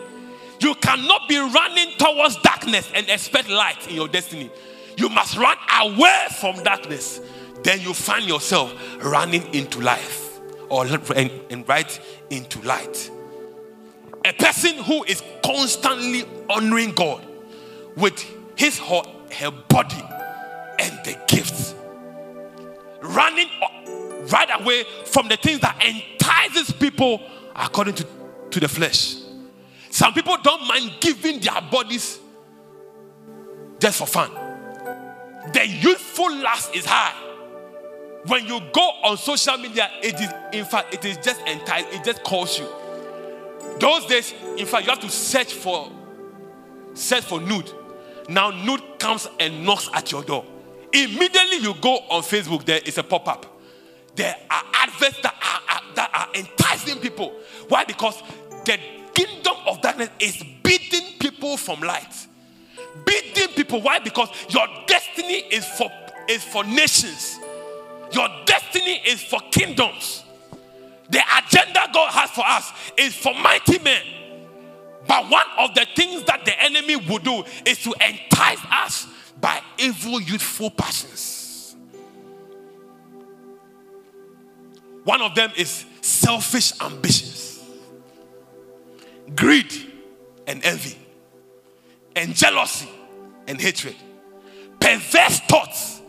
You 0.61 0.74
cannot 0.74 1.29
be 1.29 1.38
running 1.38 1.92
towards 1.98 2.37
darkness 2.42 2.90
and 2.94 3.09
expect 3.09 3.48
light 3.48 3.88
in 3.88 3.96
your 3.96 4.09
destiny. 4.09 4.50
You 4.96 5.09
must 5.09 5.37
run 5.37 5.57
away 5.81 6.26
from 6.38 6.62
darkness. 6.62 7.20
Then 7.62 7.81
you 7.81 7.94
find 7.94 8.24
yourself 8.26 8.74
running 9.03 9.55
into 9.55 9.81
life 9.81 10.38
or 10.68 10.87
and, 10.87 11.31
and 11.50 11.68
right 11.68 12.00
into 12.29 12.61
light. 12.62 13.11
A 14.24 14.33
person 14.35 14.76
who 14.85 15.03
is 15.05 15.22
constantly 15.42 16.24
honoring 16.48 16.92
God 16.92 17.26
with 17.96 18.22
his 18.57 18.79
her 18.79 19.50
body 19.68 20.03
and 20.79 20.98
the 21.05 21.18
gifts. 21.26 21.74
Running 23.00 23.48
right 24.30 24.48
away 24.60 24.84
from 25.06 25.28
the 25.28 25.36
things 25.36 25.60
that 25.60 25.82
entices 25.84 26.72
people 26.72 27.22
according 27.54 27.94
to, 27.94 28.06
to 28.50 28.60
the 28.60 28.68
flesh. 28.68 29.16
Some 29.90 30.12
people 30.12 30.36
don't 30.42 30.66
mind 30.66 30.92
giving 31.00 31.40
their 31.40 31.60
bodies 31.70 32.18
just 33.78 33.98
for 33.98 34.06
fun. 34.06 34.30
The 35.52 35.66
youthful 35.66 36.32
lust 36.36 36.74
is 36.74 36.84
high. 36.86 37.14
When 38.26 38.46
you 38.46 38.60
go 38.72 38.82
on 39.02 39.16
social 39.16 39.56
media, 39.56 39.90
it 40.02 40.14
is 40.20 40.30
in 40.52 40.64
fact 40.66 40.92
it 40.92 41.04
is 41.04 41.16
just 41.16 41.40
entice, 41.46 41.86
it 41.92 42.04
just 42.04 42.22
calls 42.22 42.58
you. 42.58 42.68
Those 43.78 44.04
days, 44.06 44.34
in 44.58 44.66
fact, 44.66 44.84
you 44.84 44.90
have 44.90 45.00
to 45.00 45.08
search 45.08 45.54
for 45.54 45.90
search 46.92 47.24
for 47.24 47.40
nude. 47.40 47.72
Now 48.28 48.50
nude 48.50 48.98
comes 48.98 49.26
and 49.40 49.64
knocks 49.64 49.88
at 49.94 50.12
your 50.12 50.22
door. 50.22 50.44
Immediately 50.92 51.58
you 51.58 51.74
go 51.80 51.96
on 52.10 52.22
Facebook, 52.22 52.64
there 52.64 52.80
is 52.84 52.98
a 52.98 53.02
pop-up. 53.02 53.59
There 54.16 54.36
are 54.50 54.62
adverts 54.74 55.20
that 55.22 55.34
are, 55.34 55.94
that 55.94 56.10
are 56.14 56.28
enticing 56.34 56.98
people. 56.98 57.32
Why? 57.68 57.84
Because 57.84 58.22
the 58.64 58.78
kingdom 59.14 59.54
of 59.66 59.80
darkness 59.80 60.10
is 60.18 60.42
beating 60.62 61.18
people 61.18 61.56
from 61.56 61.80
light. 61.80 62.26
Beating 63.06 63.48
people. 63.54 63.80
Why? 63.80 63.98
Because 63.98 64.28
your 64.48 64.66
destiny 64.86 65.44
is 65.50 65.64
for 65.66 65.90
is 66.28 66.44
for 66.44 66.64
nations. 66.64 67.38
Your 68.12 68.28
destiny 68.44 69.00
is 69.06 69.22
for 69.22 69.40
kingdoms. 69.50 70.24
The 71.08 71.20
agenda 71.38 71.80
God 71.92 72.10
has 72.12 72.30
for 72.30 72.44
us 72.46 72.72
is 72.96 73.14
for 73.14 73.34
mighty 73.34 73.78
men. 73.80 74.02
But 75.06 75.28
one 75.28 75.46
of 75.58 75.74
the 75.74 75.86
things 75.96 76.22
that 76.24 76.44
the 76.44 76.60
enemy 76.62 76.96
will 76.96 77.18
do 77.18 77.42
is 77.66 77.82
to 77.82 77.92
entice 78.00 78.60
us 78.70 79.06
by 79.40 79.60
evil, 79.78 80.20
youthful 80.20 80.70
passions. 80.70 81.39
One 85.10 85.22
of 85.22 85.34
them 85.34 85.50
is 85.56 85.86
selfish 86.02 86.72
ambitions, 86.80 87.58
greed 89.34 89.74
and 90.46 90.64
envy, 90.64 90.96
and 92.14 92.32
jealousy 92.32 92.88
and 93.48 93.60
hatred, 93.60 93.96
perverse 94.78 95.40
thoughts 95.48 96.00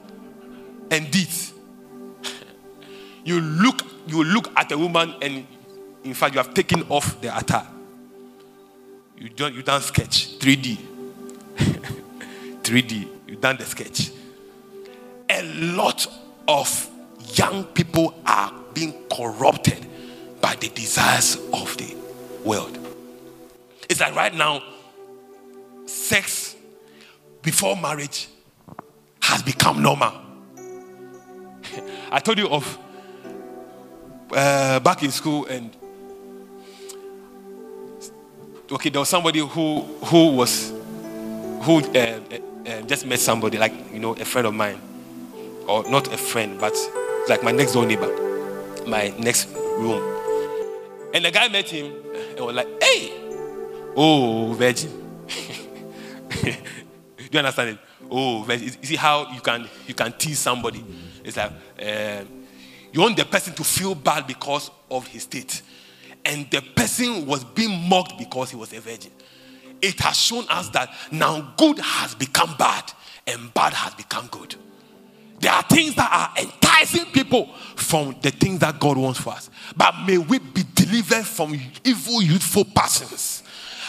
and 0.92 1.10
deeds. 1.10 1.52
you 3.26 3.42
look, 3.42 3.82
you 4.06 4.24
look 4.24 4.52
at 4.56 4.72
a 4.72 4.78
woman, 4.78 5.16
and 5.20 5.48
in 6.04 6.14
fact, 6.14 6.36
you 6.36 6.40
have 6.40 6.54
taken 6.54 6.84
off 6.88 7.20
the 7.22 7.36
attire. 7.36 7.68
You 9.18 9.30
don't, 9.30 9.56
you 9.56 9.64
don't 9.64 9.82
sketch 9.82 10.38
3D. 10.38 10.78
3D. 12.62 13.08
You 13.28 13.36
done 13.38 13.58
the 13.58 13.66
sketch. 13.66 14.12
A 15.28 15.42
lot 15.74 16.06
of 16.48 16.90
young 17.34 17.64
people 17.64 18.14
are 18.28 18.61
being 18.74 18.94
corrupted 19.10 19.86
by 20.42 20.56
the 20.56 20.70
desires 20.70 21.36
of 21.54 21.76
the 21.78 21.96
world. 22.44 22.78
It's 23.90 24.00
like 24.00 24.16
right 24.16 24.34
now, 24.34 24.64
sex 25.86 26.56
before 27.42 27.76
marriage 27.76 28.28
has 29.22 29.42
become 29.44 29.82
normal. 29.82 30.14
I 32.12 32.20
told 32.20 32.38
you 32.38 32.50
of 32.50 32.78
uh, 34.34 34.80
back 34.80 35.04
in 35.04 35.12
school, 35.12 35.46
and 35.46 35.76
okay, 38.72 38.90
there 38.90 39.00
was 39.00 39.10
somebody 39.10 39.40
who 39.40 39.82
who 39.82 40.32
was 40.32 40.72
who 41.62 41.80
uh, 41.80 41.90
uh, 41.90 42.70
uh, 42.70 42.82
just 42.84 43.06
met 43.06 43.20
somebody 43.20 43.58
like 43.58 43.74
you 43.94 44.00
know 44.00 44.14
a 44.14 44.26
friend 44.26 44.48
of 44.48 44.54
mine, 44.54 44.80
or 45.68 45.90
not 45.90 46.12
a 46.14 46.18
friend, 46.18 46.60
but 46.60 46.76
like 47.28 47.44
my 47.44 47.52
next 47.52 47.74
door 47.74 47.86
neighbor, 47.86 48.10
my 48.88 49.14
next 49.20 49.48
room, 49.54 50.02
and 51.14 51.26
the 51.26 51.32
guy 51.32 51.48
met 51.50 51.70
him 51.70 51.94
and 52.38 52.46
was 52.46 52.56
like, 52.56 52.68
"Hey, 52.84 53.12
oh 53.96 54.54
virgin." 54.58 54.92
Do 56.42 56.50
you 57.32 57.40
understand 57.40 57.70
it? 57.72 57.78
Oh, 58.10 58.44
virgin. 58.44 58.66
You 58.82 58.88
see 58.88 58.96
how 58.96 59.32
you 59.32 59.42
can 59.42 59.68
you 59.88 59.94
can 59.94 60.12
tease 60.14 60.40
somebody? 60.40 60.84
It's 61.24 61.38
like 61.38 61.52
uh, 61.82 62.24
you 62.92 63.00
want 63.02 63.16
the 63.16 63.26
person 63.26 63.54
to 63.54 63.64
feel 63.64 63.96
bad 63.96 64.28
because 64.28 64.70
of 64.90 65.08
his 65.08 65.24
state 65.24 65.62
and 66.26 66.50
the 66.52 66.62
person 66.76 67.26
was 67.26 67.44
being 67.44 67.88
mocked 67.90 68.18
because 68.18 68.50
he 68.50 68.56
was 68.56 68.74
a 68.74 68.80
virgin. 68.80 69.12
It 69.82 70.00
has 70.02 70.18
shown 70.18 70.46
us 70.50 70.70
that 70.70 70.94
now 71.12 71.54
good 71.58 71.80
has 71.80 72.14
become 72.16 72.56
bad 72.58 72.92
and 73.26 73.54
bad 73.54 73.74
has 73.74 73.94
become 73.96 74.28
good. 74.28 74.56
There 75.42 75.52
are 75.52 75.64
things 75.64 75.96
that 75.96 76.12
are 76.12 76.44
enticing 76.44 77.06
people 77.06 77.48
from 77.76 78.16
the 78.22 78.30
things 78.30 78.60
that 78.60 78.80
God 78.80 78.96
wants 78.96 79.20
for 79.20 79.32
us. 79.32 79.50
But 79.76 79.96
may 80.06 80.20
we 80.20 80.38
be 80.38 80.64
delivered 80.76 81.26
from 81.26 81.60
evil, 81.84 82.22
youthful 82.22 82.64
passions. 82.64 83.42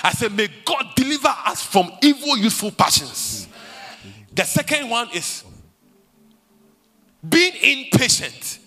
I 0.03 0.13
say, 0.13 0.29
may 0.29 0.49
God 0.65 0.87
deliver 0.97 1.29
us 1.29 1.63
from 1.63 1.93
evil, 2.03 2.39
youthful 2.39 2.71
passions. 2.71 3.49
The 4.35 4.45
second 4.45 4.89
one 4.89 5.11
is 5.15 5.45
being 7.29 7.53
impatient. 7.63 8.59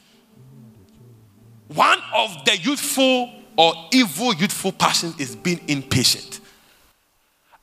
One 1.67 1.99
of 2.13 2.45
the 2.45 2.55
youthful 2.57 3.33
or 3.57 3.73
evil 3.91 4.33
youthful 4.35 4.71
passions 4.71 5.19
is 5.19 5.35
being 5.35 5.59
impatient. 5.67 6.39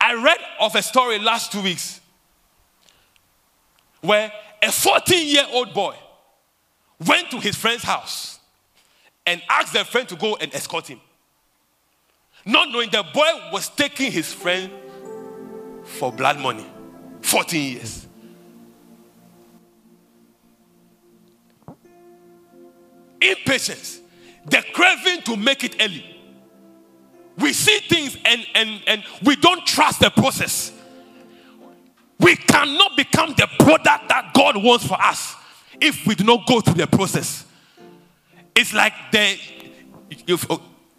I 0.00 0.14
read 0.14 0.38
of 0.58 0.74
a 0.74 0.82
story 0.82 1.20
last 1.20 1.52
two 1.52 1.62
weeks 1.62 2.00
where 4.00 4.32
a 4.62 4.70
14 4.70 5.26
year 5.26 5.46
old 5.50 5.74
boy 5.74 5.94
went 7.06 7.30
to 7.30 7.40
his 7.40 7.56
friend's 7.56 7.82
house 7.82 8.38
and 9.26 9.42
asked 9.48 9.72
their 9.72 9.84
friend 9.84 10.08
to 10.08 10.16
go 10.16 10.36
and 10.36 10.54
escort 10.54 10.86
him. 10.86 11.00
Not 12.44 12.70
knowing 12.70 12.90
the 12.90 13.04
boy 13.14 13.50
was 13.52 13.68
taking 13.68 14.10
his 14.10 14.32
friend 14.32 14.70
for 15.84 16.12
blood 16.12 16.38
money. 16.38 16.66
14 17.22 17.72
years. 17.72 18.08
Impatience 23.20 24.00
the 24.44 24.62
craving 24.72 25.22
to 25.22 25.36
make 25.36 25.62
it 25.64 25.76
early. 25.80 26.04
We 27.38 27.52
see 27.52 27.78
things 27.88 28.16
and, 28.24 28.44
and, 28.54 28.82
and 28.86 29.04
we 29.22 29.36
don't 29.36 29.64
trust 29.66 30.00
the 30.00 30.10
process. 30.10 30.72
We 32.22 32.36
cannot 32.36 32.96
become 32.96 33.34
the 33.36 33.48
product 33.58 34.08
that 34.08 34.30
God 34.32 34.56
wants 34.62 34.86
for 34.86 35.00
us 35.00 35.34
if 35.80 36.06
we 36.06 36.14
do 36.14 36.24
not 36.24 36.46
go 36.46 36.60
through 36.60 36.74
the 36.74 36.86
process. 36.86 37.44
It's 38.54 38.72
like 38.72 38.92
the, 39.10 39.36
if, 40.26 40.46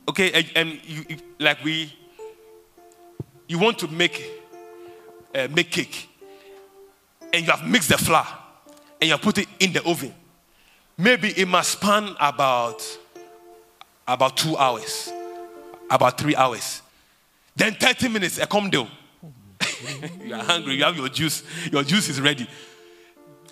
okay, 0.09 0.45
and 0.55 0.79
you, 0.85 1.05
like 1.39 1.63
we, 1.63 1.93
you 3.47 3.57
want 3.57 3.79
to 3.79 3.87
make, 3.87 4.29
uh, 5.33 5.47
make 5.51 5.71
cake, 5.71 6.09
and 7.31 7.45
you 7.45 7.51
have 7.51 7.65
mixed 7.65 7.89
the 7.89 7.97
flour, 7.97 8.27
and 8.99 9.07
you 9.07 9.11
have 9.11 9.21
put 9.21 9.37
it 9.37 9.47
in 9.59 9.71
the 9.71 9.83
oven. 9.85 10.13
Maybe 10.97 11.29
it 11.29 11.47
must 11.47 11.71
span 11.71 12.15
about 12.19 12.83
about 14.07 14.35
two 14.35 14.57
hours, 14.57 15.11
about 15.89 16.17
three 16.17 16.35
hours. 16.35 16.81
Then 17.55 17.73
30 17.75 18.09
minutes, 18.09 18.39
I 18.39 18.45
come 18.45 18.69
down. 18.69 18.89
you 20.23 20.33
are 20.33 20.43
hungry, 20.43 20.75
you 20.75 20.83
have 20.83 20.97
your 20.97 21.09
juice, 21.09 21.43
your 21.71 21.83
juice 21.83 22.09
is 22.09 22.21
ready. 22.21 22.47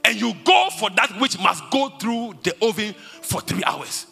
And 0.03 0.19
you 0.19 0.33
go 0.43 0.69
for 0.79 0.89
that 0.91 1.19
which 1.19 1.39
must 1.39 1.63
go 1.69 1.89
through 1.89 2.35
the 2.43 2.55
oven 2.61 2.93
for 3.21 3.41
three 3.41 3.63
hours. 3.63 4.07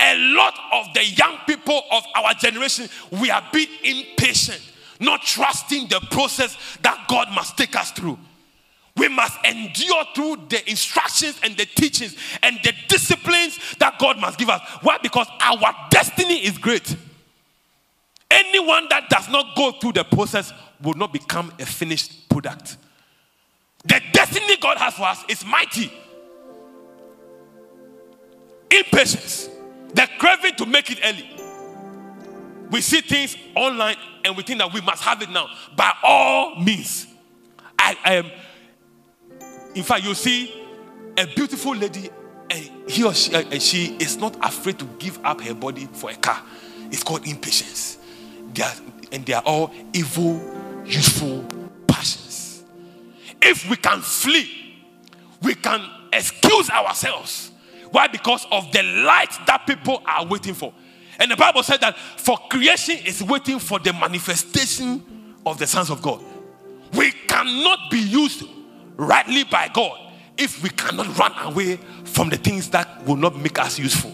A 0.00 0.16
lot 0.34 0.54
of 0.72 0.86
the 0.92 1.04
young 1.04 1.38
people 1.46 1.80
of 1.92 2.02
our 2.16 2.34
generation, 2.34 2.88
we 3.12 3.30
are 3.30 3.42
being 3.52 3.68
impatient, 3.84 4.60
not 5.00 5.22
trusting 5.22 5.88
the 5.88 6.00
process 6.10 6.56
that 6.82 7.06
God 7.08 7.28
must 7.32 7.56
take 7.56 7.76
us 7.76 7.92
through. 7.92 8.18
We 8.96 9.08
must 9.08 9.36
endure 9.44 10.04
through 10.14 10.36
the 10.48 10.68
instructions 10.68 11.38
and 11.42 11.56
the 11.56 11.66
teachings 11.66 12.16
and 12.42 12.58
the 12.62 12.72
disciplines 12.88 13.58
that 13.78 13.98
God 13.98 14.18
must 14.20 14.38
give 14.38 14.48
us. 14.48 14.60
Why? 14.82 14.98
Because 15.02 15.26
our 15.40 15.74
destiny 15.90 16.44
is 16.44 16.58
great. 16.58 16.96
Anyone 18.30 18.86
that 18.90 19.08
does 19.08 19.28
not 19.28 19.56
go 19.56 19.72
through 19.72 19.92
the 19.92 20.04
process 20.04 20.52
will 20.84 20.94
not 20.94 21.12
become 21.12 21.52
a 21.58 21.66
finished 21.66 22.28
product. 22.28 22.76
The 23.84 24.00
destiny 24.12 24.56
God 24.60 24.78
has 24.78 24.94
for 24.94 25.02
us 25.04 25.24
is 25.28 25.44
mighty. 25.44 25.92
Impatience, 28.70 29.48
the 29.92 30.08
craving 30.18 30.54
to 30.56 30.66
make 30.66 30.90
it 30.90 30.98
early. 31.04 31.30
We 32.70 32.80
see 32.80 33.00
things 33.02 33.36
online 33.54 33.96
and 34.24 34.36
we 34.36 34.42
think 34.42 34.58
that 34.58 34.72
we 34.72 34.80
must 34.80 35.02
have 35.02 35.20
it 35.22 35.30
now. 35.30 35.48
By 35.76 35.92
all 36.02 36.56
means, 36.56 37.06
I, 37.78 37.96
am 38.04 38.30
in 39.74 39.82
fact, 39.82 40.04
you 40.04 40.14
see 40.14 40.54
a 41.18 41.26
beautiful 41.26 41.74
lady, 41.74 42.08
and 42.50 42.70
he 42.88 43.04
or 43.04 43.12
she, 43.12 43.58
she 43.58 43.96
is 43.98 44.16
not 44.16 44.36
afraid 44.44 44.78
to 44.78 44.84
give 44.98 45.18
up 45.24 45.40
her 45.40 45.54
body 45.54 45.88
for 45.92 46.10
a 46.10 46.14
car. 46.14 46.40
It's 46.90 47.02
called 47.02 47.26
impatience. 47.26 47.98
They 48.52 48.62
are, 48.62 48.72
and 49.10 49.26
they 49.26 49.32
are 49.32 49.42
all 49.44 49.72
evil, 49.92 50.40
useful 50.84 51.44
passions. 51.86 52.64
if 53.42 53.68
we 53.68 53.76
can 53.76 54.00
flee, 54.00 54.48
we 55.42 55.54
can 55.54 55.80
excuse 56.12 56.70
ourselves. 56.70 57.50
Why? 57.90 58.08
Because 58.08 58.46
of 58.50 58.72
the 58.72 58.82
light 58.82 59.36
that 59.46 59.66
people 59.66 60.02
are 60.06 60.26
waiting 60.26 60.54
for. 60.54 60.72
And 61.18 61.30
the 61.30 61.36
Bible 61.36 61.62
said 61.62 61.80
that 61.80 61.96
for 61.96 62.36
creation 62.48 62.98
is 63.04 63.22
waiting 63.22 63.58
for 63.58 63.78
the 63.78 63.92
manifestation 63.92 65.34
of 65.46 65.58
the 65.58 65.66
sons 65.66 65.90
of 65.90 66.02
God. 66.02 66.22
We 66.94 67.12
cannot 67.12 67.90
be 67.90 68.00
used 68.00 68.44
rightly 68.96 69.44
by 69.44 69.70
God 69.72 70.12
if 70.36 70.62
we 70.62 70.70
cannot 70.70 71.16
run 71.18 71.32
away 71.52 71.76
from 72.04 72.30
the 72.30 72.36
things 72.36 72.70
that 72.70 73.04
will 73.06 73.16
not 73.16 73.36
make 73.36 73.58
us 73.58 73.78
useful. 73.78 74.12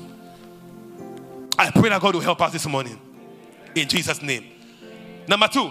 I 1.58 1.70
pray 1.70 1.90
that 1.90 2.00
God 2.00 2.14
will 2.14 2.22
help 2.22 2.40
us 2.42 2.52
this 2.52 2.66
morning. 2.66 3.00
In 3.74 3.88
Jesus' 3.88 4.22
name. 4.22 4.44
Number 5.28 5.48
two, 5.48 5.70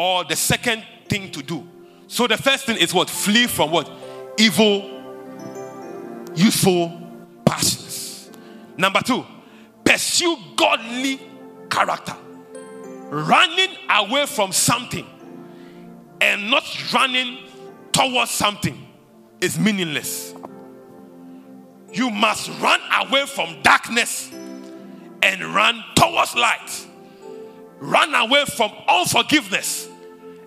or 0.00 0.24
the 0.24 0.34
second 0.34 0.82
thing 1.08 1.30
to 1.30 1.42
do. 1.42 1.68
So 2.06 2.26
the 2.26 2.38
first 2.38 2.64
thing 2.64 2.78
is 2.78 2.94
what? 2.94 3.10
Flee 3.10 3.46
from 3.46 3.70
what? 3.70 3.90
Evil, 4.38 4.98
useful 6.34 7.06
passions. 7.44 8.30
Number 8.78 9.00
two, 9.02 9.26
pursue 9.84 10.38
godly 10.56 11.20
character. 11.68 12.16
Running 13.10 13.76
away 13.90 14.24
from 14.24 14.52
something 14.52 15.04
and 16.22 16.50
not 16.50 16.64
running 16.94 17.36
towards 17.92 18.30
something 18.30 18.88
is 19.42 19.58
meaningless. 19.58 20.32
You 21.92 22.08
must 22.08 22.48
run 22.58 22.80
away 23.02 23.26
from 23.26 23.60
darkness 23.60 24.30
and 25.22 25.42
run 25.54 25.84
towards 25.94 26.34
light. 26.36 26.86
Run 27.80 28.14
away 28.14 28.46
from 28.46 28.72
unforgiveness 28.88 29.89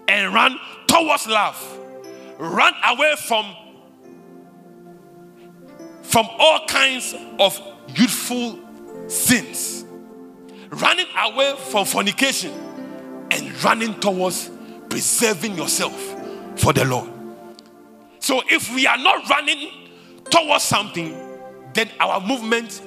and 0.08 0.34
run 0.34 0.60
towards 0.88 1.28
love. 1.28 1.80
Run 2.38 2.74
away 2.86 3.16
from 3.18 3.46
from 6.04 6.28
all 6.38 6.66
kinds 6.68 7.16
of 7.40 7.60
youthful 7.96 8.60
sins. 9.08 9.86
Running 10.70 11.08
away 11.18 11.56
from 11.58 11.86
fornication 11.86 12.52
and 13.32 13.64
running 13.64 14.00
towards 14.00 14.50
preserving 14.90 15.58
yourself 15.58 15.94
for 16.56 16.74
the 16.74 16.86
Lord. 16.86 17.10
So 18.20 18.42
if 18.48 18.74
we 18.74 18.86
are 18.86 18.98
not 18.98 19.28
running 19.30 19.70
towards 20.30 20.64
something, 20.64 21.18
then 21.74 21.90
our 22.00 22.22
movement 22.22 22.82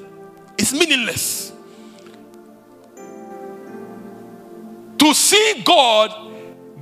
is 0.57 0.73
meaningless. 0.73 1.53
To 4.99 5.15
see 5.15 5.63
God 5.65 6.26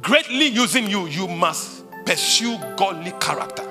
greatly 0.04 0.46
using 0.46 0.88
you, 0.88 1.06
you 1.06 1.26
must 1.26 1.84
pursue 2.04 2.58
godly 2.76 3.12
character. 3.12 3.64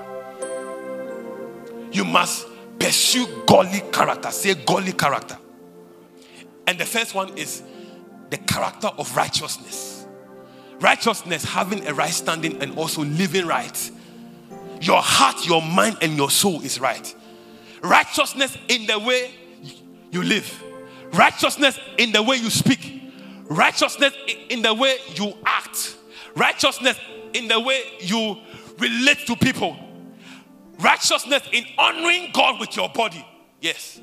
You 1.92 2.04
must 2.04 2.48
pursue 2.80 3.28
godly 3.46 3.82
character. 3.92 4.32
Say 4.32 4.56
godly 4.56 4.94
character. 4.94 5.38
And 6.66 6.80
the 6.80 6.86
first 6.86 7.14
one 7.14 7.38
is 7.38 7.62
the 8.32 8.38
character 8.38 8.88
of 8.88 9.16
righteousness. 9.16 10.06
Righteousness, 10.80 11.44
having 11.46 11.88
a 11.88 11.94
right 11.94 12.12
standing 12.12 12.62
and 12.62 12.78
also 12.78 13.04
living 13.04 13.46
right. 13.46 13.92
Your 14.82 15.02
heart, 15.02 15.46
your 15.48 15.62
mind, 15.62 15.98
and 16.02 16.18
your 16.18 16.32
soul 16.32 16.62
is 16.62 16.80
right. 16.80 17.16
Righteousness 17.82 18.58
in 18.68 18.88
the 18.88 18.98
way 18.98 19.32
you 20.12 20.24
live, 20.24 20.64
righteousness 21.14 21.78
in 21.98 22.12
the 22.12 22.24
way 22.24 22.38
you 22.38 22.50
speak, 22.50 23.02
righteousness 23.46 24.14
in 24.50 24.62
the 24.62 24.74
way 24.74 24.98
you 25.16 25.34
act, 25.46 25.96
righteousness 26.36 26.98
in 27.34 27.48
the 27.48 27.60
way 27.60 27.82
you 28.00 28.38
relate 28.78 29.20
to 29.28 29.36
people, 29.36 29.78
righteousness 30.80 31.44
in 31.52 31.66
honoring 31.78 32.30
God 32.34 32.60
with 32.60 32.76
your 32.76 32.90
body. 32.90 33.26
Yes. 33.62 34.02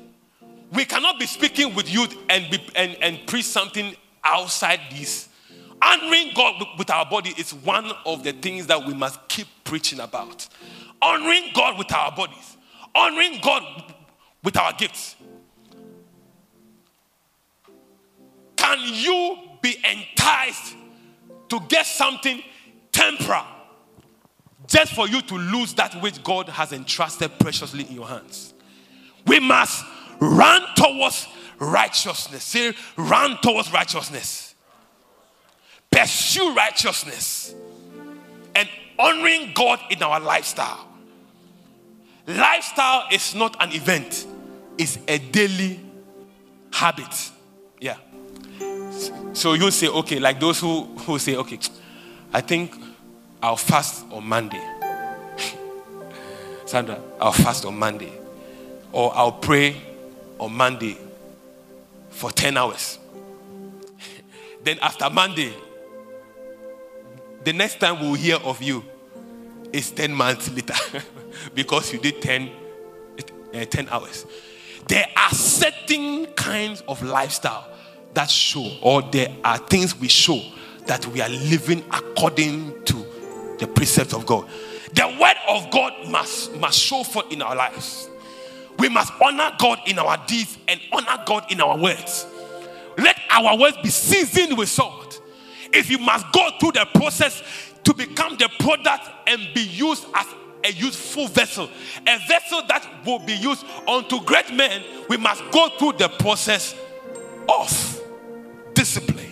We 0.73 0.85
cannot 0.85 1.19
be 1.19 1.25
speaking 1.25 1.75
with 1.75 1.93
you 1.93 2.07
and, 2.29 2.49
be, 2.49 2.61
and, 2.75 2.95
and 3.01 3.27
preach 3.27 3.45
something 3.45 3.93
outside 4.23 4.79
this. 4.91 5.27
Honoring 5.81 6.31
God 6.35 6.63
with 6.77 6.89
our 6.89 7.05
body 7.05 7.33
is 7.37 7.53
one 7.53 7.91
of 8.05 8.23
the 8.23 8.31
things 8.33 8.67
that 8.67 8.85
we 8.85 8.93
must 8.93 9.19
keep 9.27 9.47
preaching 9.63 9.99
about. 9.99 10.47
Honoring 11.01 11.49
God 11.53 11.77
with 11.77 11.91
our 11.91 12.15
bodies, 12.15 12.57
honoring 12.93 13.39
God 13.41 13.63
with 14.43 14.55
our 14.57 14.73
gifts. 14.73 15.15
Can 18.55 18.77
you 18.79 19.37
be 19.61 19.75
enticed 19.83 20.75
to 21.51 21.59
get 21.67 21.85
something 21.85 22.41
temporal 22.91 23.43
just 24.67 24.93
for 24.93 25.07
you 25.07 25.21
to 25.21 25.35
lose 25.35 25.73
that 25.73 26.01
which 26.01 26.23
God 26.23 26.47
has 26.49 26.71
entrusted 26.71 27.37
preciously 27.39 27.83
in 27.83 27.93
your 27.93 28.07
hands? 28.07 28.53
We 29.27 29.39
must 29.39 29.85
run 30.19 30.63
towards 30.75 31.27
righteousness. 31.59 32.43
Say, 32.43 32.73
run 32.95 33.37
towards 33.41 33.71
righteousness. 33.71 34.55
Pursue 35.91 36.55
righteousness 36.55 37.53
and 38.55 38.69
honoring 38.97 39.51
God 39.53 39.79
in 39.89 40.01
our 40.01 40.21
lifestyle. 40.21 40.87
Lifestyle 42.27 43.07
is 43.11 43.35
not 43.35 43.61
an 43.61 43.73
event, 43.73 44.25
it's 44.77 44.97
a 45.07 45.17
daily 45.17 45.81
habit. 46.71 47.31
So 49.33 49.53
you 49.53 49.71
say, 49.71 49.87
okay, 49.87 50.19
like 50.19 50.39
those 50.39 50.59
who, 50.59 50.83
who 50.83 51.17
say, 51.17 51.35
okay, 51.35 51.59
I 52.33 52.41
think 52.41 52.75
I'll 53.41 53.55
fast 53.55 54.05
on 54.11 54.27
Monday. 54.27 54.61
Sandra, 56.65 56.99
I'll 57.19 57.31
fast 57.31 57.65
on 57.65 57.77
Monday. 57.77 58.11
Or 58.91 59.15
I'll 59.15 59.31
pray 59.31 59.81
on 60.37 60.53
Monday 60.53 60.97
for 62.09 62.31
10 62.31 62.57
hours. 62.57 62.99
then 64.63 64.77
after 64.81 65.09
Monday, 65.09 65.53
the 67.43 67.53
next 67.53 67.79
time 67.79 67.99
we'll 67.99 68.13
hear 68.13 68.37
of 68.37 68.61
you 68.61 68.83
is 69.73 69.91
10 69.91 70.13
months 70.13 70.51
later 70.51 70.75
because 71.55 71.91
you 71.93 71.99
did 71.99 72.21
10, 72.21 72.51
uh, 73.53 73.65
10 73.65 73.89
hours. 73.89 74.25
There 74.87 75.07
are 75.15 75.31
certain 75.31 76.27
kinds 76.27 76.81
of 76.87 77.01
lifestyle 77.01 77.70
that 78.13 78.29
show, 78.29 78.77
or 78.81 79.01
there 79.01 79.29
are 79.43 79.57
things 79.57 79.97
we 79.97 80.07
show 80.07 80.41
that 80.87 81.05
we 81.07 81.21
are 81.21 81.29
living 81.29 81.83
according 81.91 82.83
to 82.85 83.05
the 83.59 83.67
precepts 83.67 84.13
of 84.13 84.25
God. 84.25 84.47
The 84.93 85.07
word 85.19 85.35
of 85.47 85.71
God 85.71 85.93
must, 86.09 86.53
must 86.55 86.79
show 86.79 87.03
forth 87.03 87.31
in 87.31 87.41
our 87.41 87.55
lives. 87.55 88.09
We 88.77 88.89
must 88.89 89.13
honor 89.21 89.51
God 89.59 89.79
in 89.85 89.99
our 89.99 90.17
deeds 90.27 90.57
and 90.67 90.79
honor 90.91 91.23
God 91.25 91.51
in 91.51 91.61
our 91.61 91.77
words. 91.77 92.25
Let 92.97 93.17
our 93.29 93.57
words 93.57 93.77
be 93.83 93.89
seasoned 93.89 94.57
with 94.57 94.69
salt. 94.69 95.21
If 95.71 95.89
you 95.89 95.99
must 95.99 96.25
go 96.33 96.49
through 96.59 96.73
the 96.73 96.85
process 96.93 97.41
to 97.83 97.93
become 97.93 98.37
the 98.37 98.49
product 98.59 99.09
and 99.27 99.41
be 99.53 99.61
used 99.61 100.05
as 100.13 100.25
a 100.63 100.71
useful 100.73 101.27
vessel, 101.27 101.69
a 102.07 102.17
vessel 102.27 102.61
that 102.67 102.87
will 103.05 103.19
be 103.19 103.33
used 103.33 103.65
unto 103.87 104.19
great 104.21 104.51
men, 104.53 104.83
we 105.09 105.17
must 105.17 105.43
go 105.51 105.69
through 105.77 105.93
the 105.93 106.09
process 106.09 106.75
of 107.49 107.90
discipline. 108.81 109.31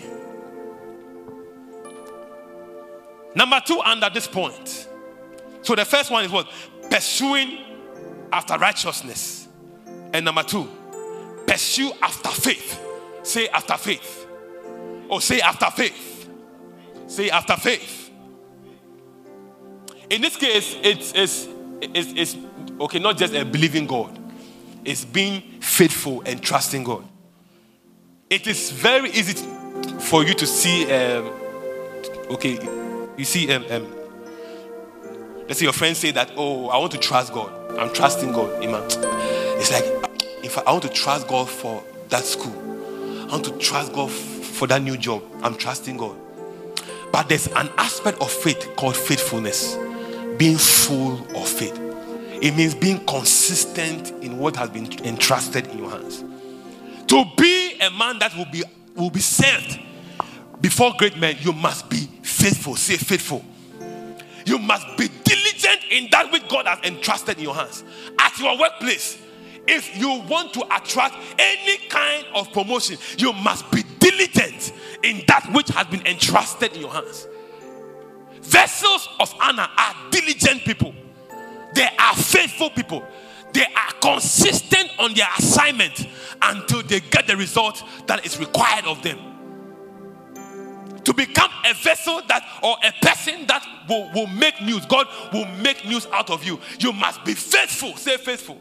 Number 3.34 3.60
two, 3.66 3.80
under 3.80 4.08
this 4.08 4.28
point. 4.28 4.88
So 5.62 5.74
the 5.74 5.84
first 5.84 6.08
one 6.08 6.24
is 6.24 6.30
what? 6.30 6.48
Pursuing 6.88 7.58
after 8.32 8.56
righteousness. 8.56 9.48
And 10.12 10.24
number 10.24 10.44
two, 10.44 10.68
pursue 11.48 11.90
after 12.00 12.28
faith. 12.28 12.80
Say 13.24 13.48
after 13.48 13.76
faith. 13.76 14.28
Or 15.08 15.20
say 15.20 15.40
after 15.40 15.68
faith. 15.72 16.28
Say 17.08 17.30
after 17.30 17.56
faith. 17.56 18.08
In 20.10 20.22
this 20.22 20.36
case, 20.36 20.76
it's, 20.80 21.12
it's, 21.12 21.48
it's, 21.82 22.12
it's 22.14 22.36
okay, 22.80 23.00
not 23.00 23.18
just 23.18 23.34
a 23.34 23.44
believing 23.44 23.88
God, 23.88 24.16
it's 24.84 25.04
being 25.04 25.40
faithful 25.60 26.22
and 26.24 26.40
trusting 26.40 26.84
God. 26.84 27.04
It 28.30 28.46
is 28.46 28.70
very 28.70 29.10
easy 29.10 29.44
for 29.98 30.22
you 30.22 30.34
to 30.34 30.46
see, 30.46 30.84
um, 30.84 31.32
okay, 32.30 32.60
you 33.16 33.24
see, 33.24 33.52
um, 33.52 33.64
um, 33.68 33.92
let's 35.48 35.58
say 35.58 35.64
your 35.64 35.72
friends 35.72 35.98
say 35.98 36.12
that, 36.12 36.30
oh, 36.36 36.68
I 36.68 36.78
want 36.78 36.92
to 36.92 36.98
trust 36.98 37.32
God. 37.32 37.50
I'm 37.76 37.92
trusting 37.92 38.30
God. 38.30 38.62
Iman. 38.62 38.84
It's 39.58 39.72
like, 39.72 39.82
if 40.44 40.56
I 40.58 40.70
want 40.70 40.84
to 40.84 40.90
trust 40.90 41.26
God 41.26 41.48
for 41.48 41.82
that 42.10 42.22
school, 42.22 42.54
I 43.28 43.32
want 43.32 43.46
to 43.46 43.58
trust 43.58 43.92
God 43.94 44.12
for 44.12 44.68
that 44.68 44.80
new 44.80 44.96
job. 44.96 45.24
I'm 45.42 45.56
trusting 45.56 45.96
God. 45.96 46.16
But 47.10 47.28
there's 47.28 47.48
an 47.48 47.68
aspect 47.78 48.20
of 48.20 48.30
faith 48.30 48.76
called 48.76 48.96
faithfulness, 48.96 49.76
being 50.38 50.56
full 50.56 51.14
of 51.36 51.48
faith. 51.48 51.76
It 52.40 52.54
means 52.54 52.76
being 52.76 53.04
consistent 53.06 54.12
in 54.22 54.38
what 54.38 54.54
has 54.54 54.70
been 54.70 54.86
entrusted 55.04 55.66
in 55.66 55.78
your 55.78 55.90
hands. 55.90 56.22
To 57.08 57.24
be 57.36 57.59
a 57.80 57.90
man 57.90 58.18
that 58.18 58.36
will 58.36 58.46
be 58.46 58.62
will 58.94 59.10
be 59.10 59.20
served 59.20 59.80
before 60.60 60.92
great 60.98 61.16
men, 61.16 61.36
you 61.40 61.52
must 61.52 61.88
be 61.88 62.08
faithful. 62.22 62.76
Say 62.76 62.96
faithful. 62.96 63.44
You 64.44 64.58
must 64.58 64.86
be 64.96 65.08
diligent 65.24 65.80
in 65.90 66.08
that 66.10 66.30
which 66.32 66.48
God 66.48 66.66
has 66.66 66.78
entrusted 66.84 67.38
in 67.38 67.44
your 67.44 67.54
hands. 67.54 67.84
At 68.18 68.38
your 68.38 68.58
workplace, 68.58 69.18
if 69.66 69.96
you 69.98 70.08
want 70.28 70.52
to 70.54 70.64
attract 70.74 71.16
any 71.38 71.78
kind 71.88 72.26
of 72.34 72.52
promotion, 72.52 72.96
you 73.18 73.32
must 73.32 73.70
be 73.70 73.82
diligent 73.98 74.72
in 75.02 75.22
that 75.28 75.48
which 75.52 75.68
has 75.68 75.86
been 75.86 76.06
entrusted 76.06 76.72
in 76.74 76.80
your 76.80 76.92
hands. 76.92 77.26
Vessels 78.42 79.08
of 79.20 79.32
honor 79.40 79.68
are 79.76 79.94
diligent 80.10 80.62
people, 80.62 80.94
they 81.74 81.88
are 81.98 82.14
faithful 82.16 82.70
people, 82.70 83.04
they 83.52 83.64
are 83.64 83.92
consistent 84.00 84.90
on 84.98 85.14
their 85.14 85.28
assignment 85.38 86.06
until 86.42 86.82
they 86.82 87.00
get 87.00 87.26
the 87.26 87.36
result 87.36 87.82
that 88.06 88.24
is 88.24 88.38
required 88.38 88.84
of 88.84 89.02
them. 89.02 89.18
To 91.04 91.14
become 91.14 91.50
a 91.68 91.74
vessel 91.74 92.20
that 92.28 92.46
or 92.62 92.76
a 92.84 92.92
person 93.04 93.46
that 93.46 93.66
will, 93.88 94.10
will 94.14 94.26
make 94.26 94.60
news, 94.60 94.84
God 94.86 95.06
will 95.32 95.46
make 95.46 95.84
news 95.84 96.06
out 96.12 96.30
of 96.30 96.44
you. 96.44 96.60
You 96.78 96.92
must 96.92 97.24
be 97.24 97.34
faithful. 97.34 97.96
Say 97.96 98.16
faithful. 98.16 98.58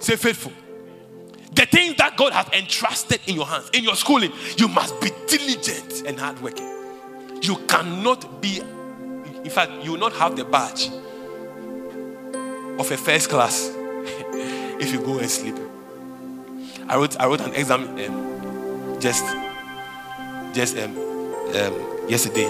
Say 0.00 0.16
faithful. 0.16 0.52
The 1.54 1.66
things 1.66 1.96
that 1.96 2.16
God 2.16 2.32
has 2.32 2.48
entrusted 2.52 3.20
in 3.26 3.36
your 3.36 3.46
hands, 3.46 3.70
in 3.72 3.84
your 3.84 3.94
schooling, 3.94 4.32
you 4.56 4.68
must 4.68 5.00
be 5.00 5.10
diligent 5.28 6.02
and 6.06 6.18
hardworking. 6.18 6.68
You 7.42 7.56
cannot 7.68 8.40
be, 8.40 8.60
in 8.60 9.50
fact, 9.50 9.72
you 9.84 9.92
will 9.92 9.98
not 9.98 10.12
have 10.14 10.36
the 10.36 10.44
badge 10.44 10.88
of 12.78 12.90
a 12.90 12.96
first 12.96 13.28
class 13.28 13.70
if 14.82 14.92
you 14.92 15.00
go 15.00 15.18
and 15.18 15.30
sleep. 15.30 15.56
I 16.88 16.96
wrote, 16.96 17.18
I 17.20 17.26
wrote 17.26 17.40
an 17.40 17.54
exam 17.54 17.96
um, 17.98 19.00
just, 19.00 19.24
just 20.52 20.76
um, 20.76 20.96
um, 21.54 22.08
yesterday. 22.08 22.48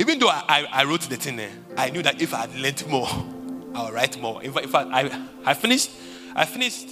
Even 0.00 0.18
though 0.18 0.28
I, 0.28 0.42
I, 0.48 0.66
I 0.72 0.84
wrote 0.84 1.02
the 1.02 1.16
thing 1.16 1.36
there, 1.36 1.52
I 1.76 1.90
knew 1.90 2.02
that 2.02 2.20
if 2.20 2.34
I 2.34 2.38
had 2.40 2.54
learned 2.56 2.84
more, 2.88 3.06
I'll 3.74 3.92
write 3.92 4.20
more. 4.20 4.42
In 4.42 4.52
fact, 4.52 4.66
in 4.66 4.72
fact 4.72 4.90
I, 4.92 5.26
I 5.44 5.54
finished, 5.54 5.90
I 6.34 6.44
finished, 6.46 6.88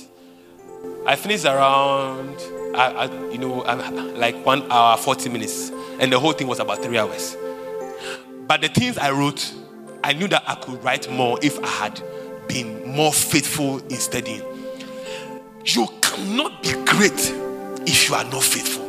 I 1.04 1.16
finished 1.16 1.44
around, 1.44 2.36
I, 2.76 2.92
I, 2.92 3.30
you 3.32 3.38
know, 3.38 3.56
like 4.16 4.46
one 4.46 4.70
hour, 4.70 4.96
40 4.96 5.30
minutes. 5.30 5.70
And 5.98 6.12
the 6.12 6.20
whole 6.20 6.32
thing 6.32 6.46
was 6.46 6.60
about 6.60 6.82
three 6.82 6.96
hours. 6.96 7.36
But 8.46 8.60
the 8.60 8.68
things 8.68 8.96
I 8.98 9.10
wrote, 9.10 9.52
I 10.04 10.12
knew 10.12 10.28
that 10.28 10.44
I 10.46 10.54
could 10.54 10.82
write 10.84 11.10
more 11.10 11.38
if 11.42 11.62
I 11.62 11.66
had 11.66 12.02
been 12.50 12.96
more 12.96 13.12
faithful 13.12 13.78
in 13.78 13.96
studying. 13.96 14.42
You 15.64 15.86
cannot 16.00 16.62
be 16.64 16.72
great 16.84 17.32
if 17.86 18.08
you 18.08 18.14
are 18.16 18.24
not 18.24 18.42
faithful. 18.42 18.88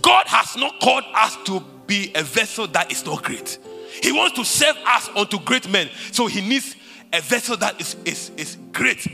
God 0.00 0.26
has 0.26 0.56
not 0.56 0.80
called 0.80 1.04
us 1.14 1.36
to 1.44 1.62
be 1.86 2.10
a 2.14 2.22
vessel 2.22 2.66
that 2.68 2.90
is 2.90 3.04
not 3.04 3.22
great. 3.22 3.58
He 4.02 4.12
wants 4.12 4.36
to 4.38 4.44
serve 4.46 4.76
us 4.86 5.10
unto 5.14 5.38
great 5.40 5.68
men. 5.68 5.90
So 6.10 6.26
he 6.26 6.40
needs 6.40 6.74
a 7.12 7.20
vessel 7.20 7.58
that 7.58 7.78
is, 7.78 7.96
is, 8.06 8.30
is 8.38 8.56
great. 8.72 9.06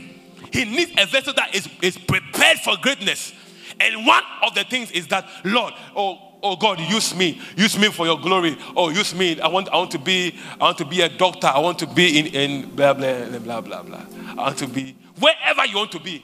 He 0.53 0.63
needs 0.63 0.91
a 0.97 1.05
vessel 1.07 1.33
that 1.33 1.53
is, 1.53 1.67
is 1.81 1.97
prepared 1.97 2.59
for 2.59 2.77
greatness. 2.81 3.33
And 3.81 4.05
one 4.05 4.23
of 4.43 4.55
the 4.55 4.63
things 4.63 4.91
is 4.91 5.07
that, 5.07 5.27
Lord, 5.43 5.73
oh, 5.93 6.26
oh 6.43 6.55
God, 6.55 6.79
use 6.79 7.15
me, 7.15 7.41
use 7.55 7.77
me 7.77 7.89
for 7.89 8.05
your 8.05 8.19
glory. 8.19 8.57
Oh, 8.75 8.89
use 8.89 9.13
me. 9.15 9.39
I 9.39 9.47
want, 9.47 9.69
I 9.69 9.77
want 9.77 9.91
to 9.91 9.99
be, 9.99 10.35
I 10.59 10.65
want 10.65 10.77
to 10.79 10.85
be 10.85 11.01
a 11.01 11.09
doctor. 11.09 11.47
I 11.47 11.59
want 11.59 11.79
to 11.79 11.87
be 11.87 12.19
in, 12.19 12.27
in 12.27 12.75
blah 12.75 12.93
blah 12.93 13.25
blah 13.39 13.61
blah 13.61 13.83
blah. 13.83 14.05
I 14.31 14.35
want 14.35 14.57
to 14.59 14.67
be 14.67 14.95
wherever 15.19 15.65
you 15.65 15.77
want 15.77 15.91
to 15.93 15.99
be. 15.99 16.23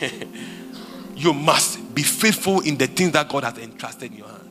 you 1.16 1.32
must 1.32 1.94
be 1.94 2.02
faithful 2.02 2.60
in 2.60 2.76
the 2.76 2.86
things 2.86 3.12
that 3.12 3.28
God 3.28 3.44
has 3.44 3.58
entrusted 3.58 4.10
in 4.12 4.18
your 4.18 4.28
hands 4.28 4.44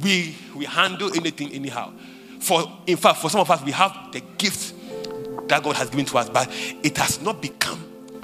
we 0.00 0.34
we 0.56 0.64
handle 0.64 1.10
anything 1.14 1.52
anyhow. 1.52 1.92
For 2.40 2.62
in 2.86 2.96
fact, 2.96 3.18
for 3.18 3.30
some 3.30 3.40
of 3.40 3.50
us, 3.50 3.62
we 3.62 3.72
have 3.72 4.12
the 4.12 4.20
gifts 4.38 4.72
that 5.48 5.62
God 5.62 5.76
has 5.76 5.90
given 5.90 6.06
to 6.06 6.18
us, 6.18 6.28
but 6.28 6.48
it 6.82 6.96
has 6.96 7.20
not 7.20 7.42
become 7.42 7.78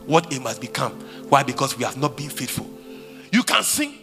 what 0.06 0.32
it 0.32 0.40
must 0.40 0.60
become. 0.60 0.92
Why? 1.28 1.42
Because 1.42 1.76
we 1.76 1.84
have 1.84 1.96
not 1.96 2.16
been 2.16 2.30
faithful. 2.30 2.68
You 3.32 3.42
can 3.42 3.62
sing. 3.62 3.94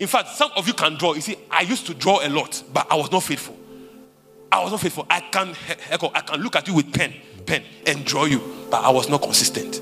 In 0.00 0.06
fact, 0.06 0.30
some 0.30 0.50
of 0.56 0.66
you 0.66 0.72
can 0.72 0.96
draw. 0.96 1.12
You 1.12 1.20
see, 1.20 1.36
I 1.50 1.60
used 1.60 1.86
to 1.86 1.94
draw 1.94 2.26
a 2.26 2.28
lot, 2.28 2.62
but 2.72 2.90
I 2.90 2.96
was 2.96 3.12
not 3.12 3.22
faithful. 3.22 3.56
I 4.50 4.62
was 4.62 4.72
not 4.72 4.80
faithful. 4.80 5.06
I 5.08 5.20
can 5.20 5.54
I 5.90 6.20
can 6.22 6.40
look 6.40 6.56
at 6.56 6.66
you 6.66 6.74
with 6.74 6.92
pen, 6.92 7.14
pen, 7.46 7.62
and 7.86 8.04
draw 8.04 8.24
you, 8.24 8.40
but 8.70 8.82
I 8.82 8.90
was 8.90 9.08
not 9.08 9.22
consistent. 9.22 9.80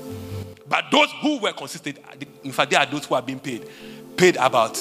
But 0.67 0.85
those 0.91 1.09
who 1.21 1.39
were 1.39 1.53
consistent, 1.53 1.97
in 2.43 2.51
fact, 2.51 2.69
they 2.69 2.77
are 2.77 2.85
those 2.85 3.05
who 3.05 3.15
are 3.15 3.21
being 3.21 3.39
paid, 3.39 3.67
paid 4.15 4.35
about 4.35 4.77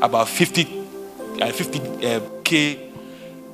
about 0.00 0.28
50 0.28 0.62
uh, 0.62 1.52
50k 1.52 2.76
uh, 2.76 2.88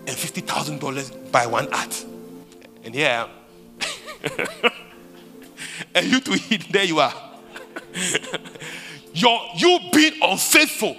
and 0.06 0.16
$50,000 0.16 1.32
by 1.32 1.46
one 1.46 1.72
art. 1.72 2.04
And 2.84 2.94
here 2.94 3.26
and 5.94 6.06
you 6.06 6.20
eat, 6.50 6.66
there 6.72 6.84
you 6.84 7.00
are. 7.00 7.14
Your, 9.14 9.40
you 9.56 9.78
being 9.92 10.14
unfaithful 10.22 10.96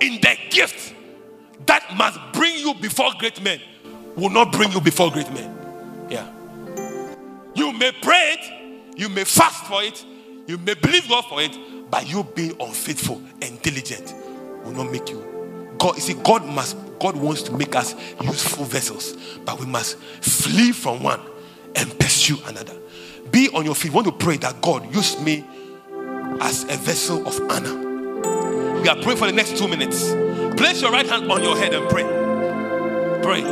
in 0.00 0.20
the 0.20 0.36
gift 0.50 0.94
that 1.66 1.94
must 1.96 2.18
bring 2.32 2.56
you 2.58 2.74
before 2.74 3.10
great 3.18 3.40
men 3.42 3.60
will 4.16 4.30
not 4.30 4.52
bring 4.52 4.72
you 4.72 4.80
before 4.80 5.10
great 5.10 5.32
men. 5.32 6.08
Yeah. 6.10 6.30
You 7.54 7.72
may 7.72 7.92
pray 8.02 8.36
it, 8.38 8.98
you 8.98 9.08
may 9.08 9.24
fast 9.24 9.64
for 9.66 9.82
it, 9.82 10.04
you 10.46 10.58
may 10.58 10.74
believe 10.74 11.08
God 11.08 11.24
for 11.26 11.40
it, 11.40 11.56
but 11.90 12.08
you 12.08 12.24
being 12.34 12.56
unfaithful 12.60 13.22
and 13.40 13.60
diligent 13.62 14.14
will 14.64 14.72
not 14.72 14.90
make 14.90 15.08
you 15.08 15.34
God, 15.84 15.96
you 15.96 16.00
see, 16.00 16.14
God 16.14 16.46
must, 16.46 16.78
God 16.98 17.14
wants 17.14 17.42
to 17.42 17.52
make 17.52 17.76
us 17.76 17.94
useful 18.22 18.64
vessels, 18.64 19.16
but 19.44 19.60
we 19.60 19.66
must 19.66 19.98
flee 19.98 20.72
from 20.72 21.02
one 21.02 21.20
and 21.76 21.98
pursue 21.98 22.38
another. 22.46 22.74
Be 23.30 23.50
on 23.50 23.66
your 23.66 23.74
feet. 23.74 23.92
want 23.92 24.06
to 24.06 24.12
pray 24.12 24.38
that 24.38 24.62
God 24.62 24.94
use 24.94 25.20
me 25.20 25.44
as 26.40 26.64
a 26.64 26.76
vessel 26.76 27.26
of 27.26 27.40
honor. 27.50 28.80
We 28.80 28.88
are 28.88 28.96
praying 28.96 29.18
for 29.18 29.26
the 29.26 29.32
next 29.32 29.56
two 29.56 29.68
minutes. 29.68 30.10
Place 30.56 30.82
your 30.82 30.92
right 30.92 31.06
hand 31.06 31.30
on 31.30 31.42
your 31.42 31.56
head 31.56 31.74
and 31.74 31.88
pray. 31.88 32.04
Pray. 33.22 33.42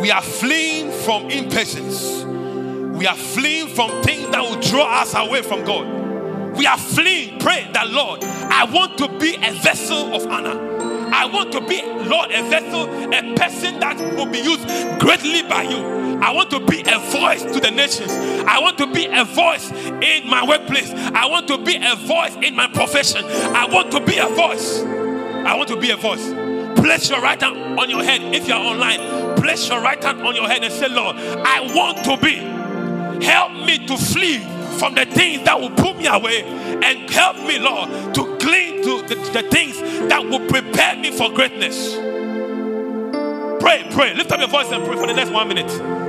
We 0.00 0.10
are 0.10 0.22
fleeing 0.22 0.90
from 0.90 1.30
impatience. 1.30 2.24
We 2.24 3.06
are 3.06 3.16
fleeing 3.16 3.68
from 3.68 4.02
things 4.02 4.28
that 4.30 4.42
will 4.42 4.60
draw 4.60 5.00
us 5.00 5.14
away 5.14 5.42
from 5.42 5.64
God. 5.64 6.56
We 6.56 6.66
are 6.66 6.78
fleeing. 6.78 7.38
Pray 7.38 7.68
that, 7.72 7.88
Lord, 7.88 8.22
I 8.22 8.64
want 8.64 8.98
to 8.98 9.08
be 9.18 9.36
a 9.36 9.52
vessel 9.62 10.14
of 10.14 10.26
honor. 10.26 10.74
I 11.12 11.26
want 11.26 11.52
to 11.52 11.60
be, 11.60 11.82
Lord, 11.82 12.30
a 12.30 12.42
vessel, 12.50 12.84
a 13.12 13.34
person 13.34 13.80
that 13.80 13.98
will 14.16 14.26
be 14.26 14.38
used 14.40 14.66
greatly 15.00 15.42
by 15.42 15.62
you. 15.62 16.03
I 16.24 16.30
want 16.30 16.48
to 16.52 16.60
be 16.60 16.80
a 16.80 16.98
voice 16.98 17.42
to 17.42 17.60
the 17.60 17.70
nations. 17.70 18.10
I 18.46 18.58
want 18.58 18.78
to 18.78 18.86
be 18.90 19.04
a 19.04 19.26
voice 19.26 19.70
in 19.70 20.26
my 20.26 20.42
workplace. 20.42 20.90
I 20.90 21.26
want 21.26 21.46
to 21.48 21.58
be 21.58 21.76
a 21.76 21.94
voice 21.96 22.34
in 22.36 22.56
my 22.56 22.66
profession. 22.66 23.26
I 23.26 23.66
want 23.66 23.92
to 23.92 24.00
be 24.00 24.16
a 24.16 24.28
voice. 24.28 24.80
I 24.80 25.54
want 25.54 25.68
to 25.68 25.78
be 25.78 25.90
a 25.90 25.98
voice. 25.98 26.26
Place 26.80 27.10
your 27.10 27.20
right 27.20 27.38
hand 27.38 27.78
on 27.78 27.90
your 27.90 28.02
head 28.02 28.22
if 28.34 28.48
you 28.48 28.54
are 28.54 28.60
online. 28.64 29.36
Place 29.36 29.68
your 29.68 29.82
right 29.82 30.02
hand 30.02 30.22
on 30.22 30.34
your 30.34 30.48
head 30.48 30.64
and 30.64 30.72
say, 30.72 30.88
Lord, 30.88 31.16
I 31.16 31.60
want 31.74 32.02
to 32.04 32.16
be. 32.16 32.36
Help 33.22 33.52
me 33.52 33.86
to 33.86 33.98
flee 33.98 34.38
from 34.78 34.94
the 34.94 35.04
things 35.04 35.44
that 35.44 35.60
will 35.60 35.72
pull 35.72 35.92
me 35.92 36.06
away 36.06 36.42
and 36.42 37.10
help 37.10 37.36
me, 37.36 37.58
Lord, 37.58 38.14
to 38.14 38.38
cling 38.38 38.82
to 38.82 39.02
the, 39.02 39.14
the 39.34 39.46
things 39.50 39.78
that 40.08 40.24
will 40.24 40.48
prepare 40.48 40.96
me 40.96 41.10
for 41.10 41.30
greatness. 41.30 41.94
Pray, 43.60 43.86
pray. 43.90 44.14
Lift 44.14 44.32
up 44.32 44.38
your 44.38 44.48
voice 44.48 44.70
and 44.72 44.82
pray 44.86 44.96
for 44.96 45.06
the 45.06 45.12
next 45.12 45.30
one 45.30 45.48
minute. 45.48 46.03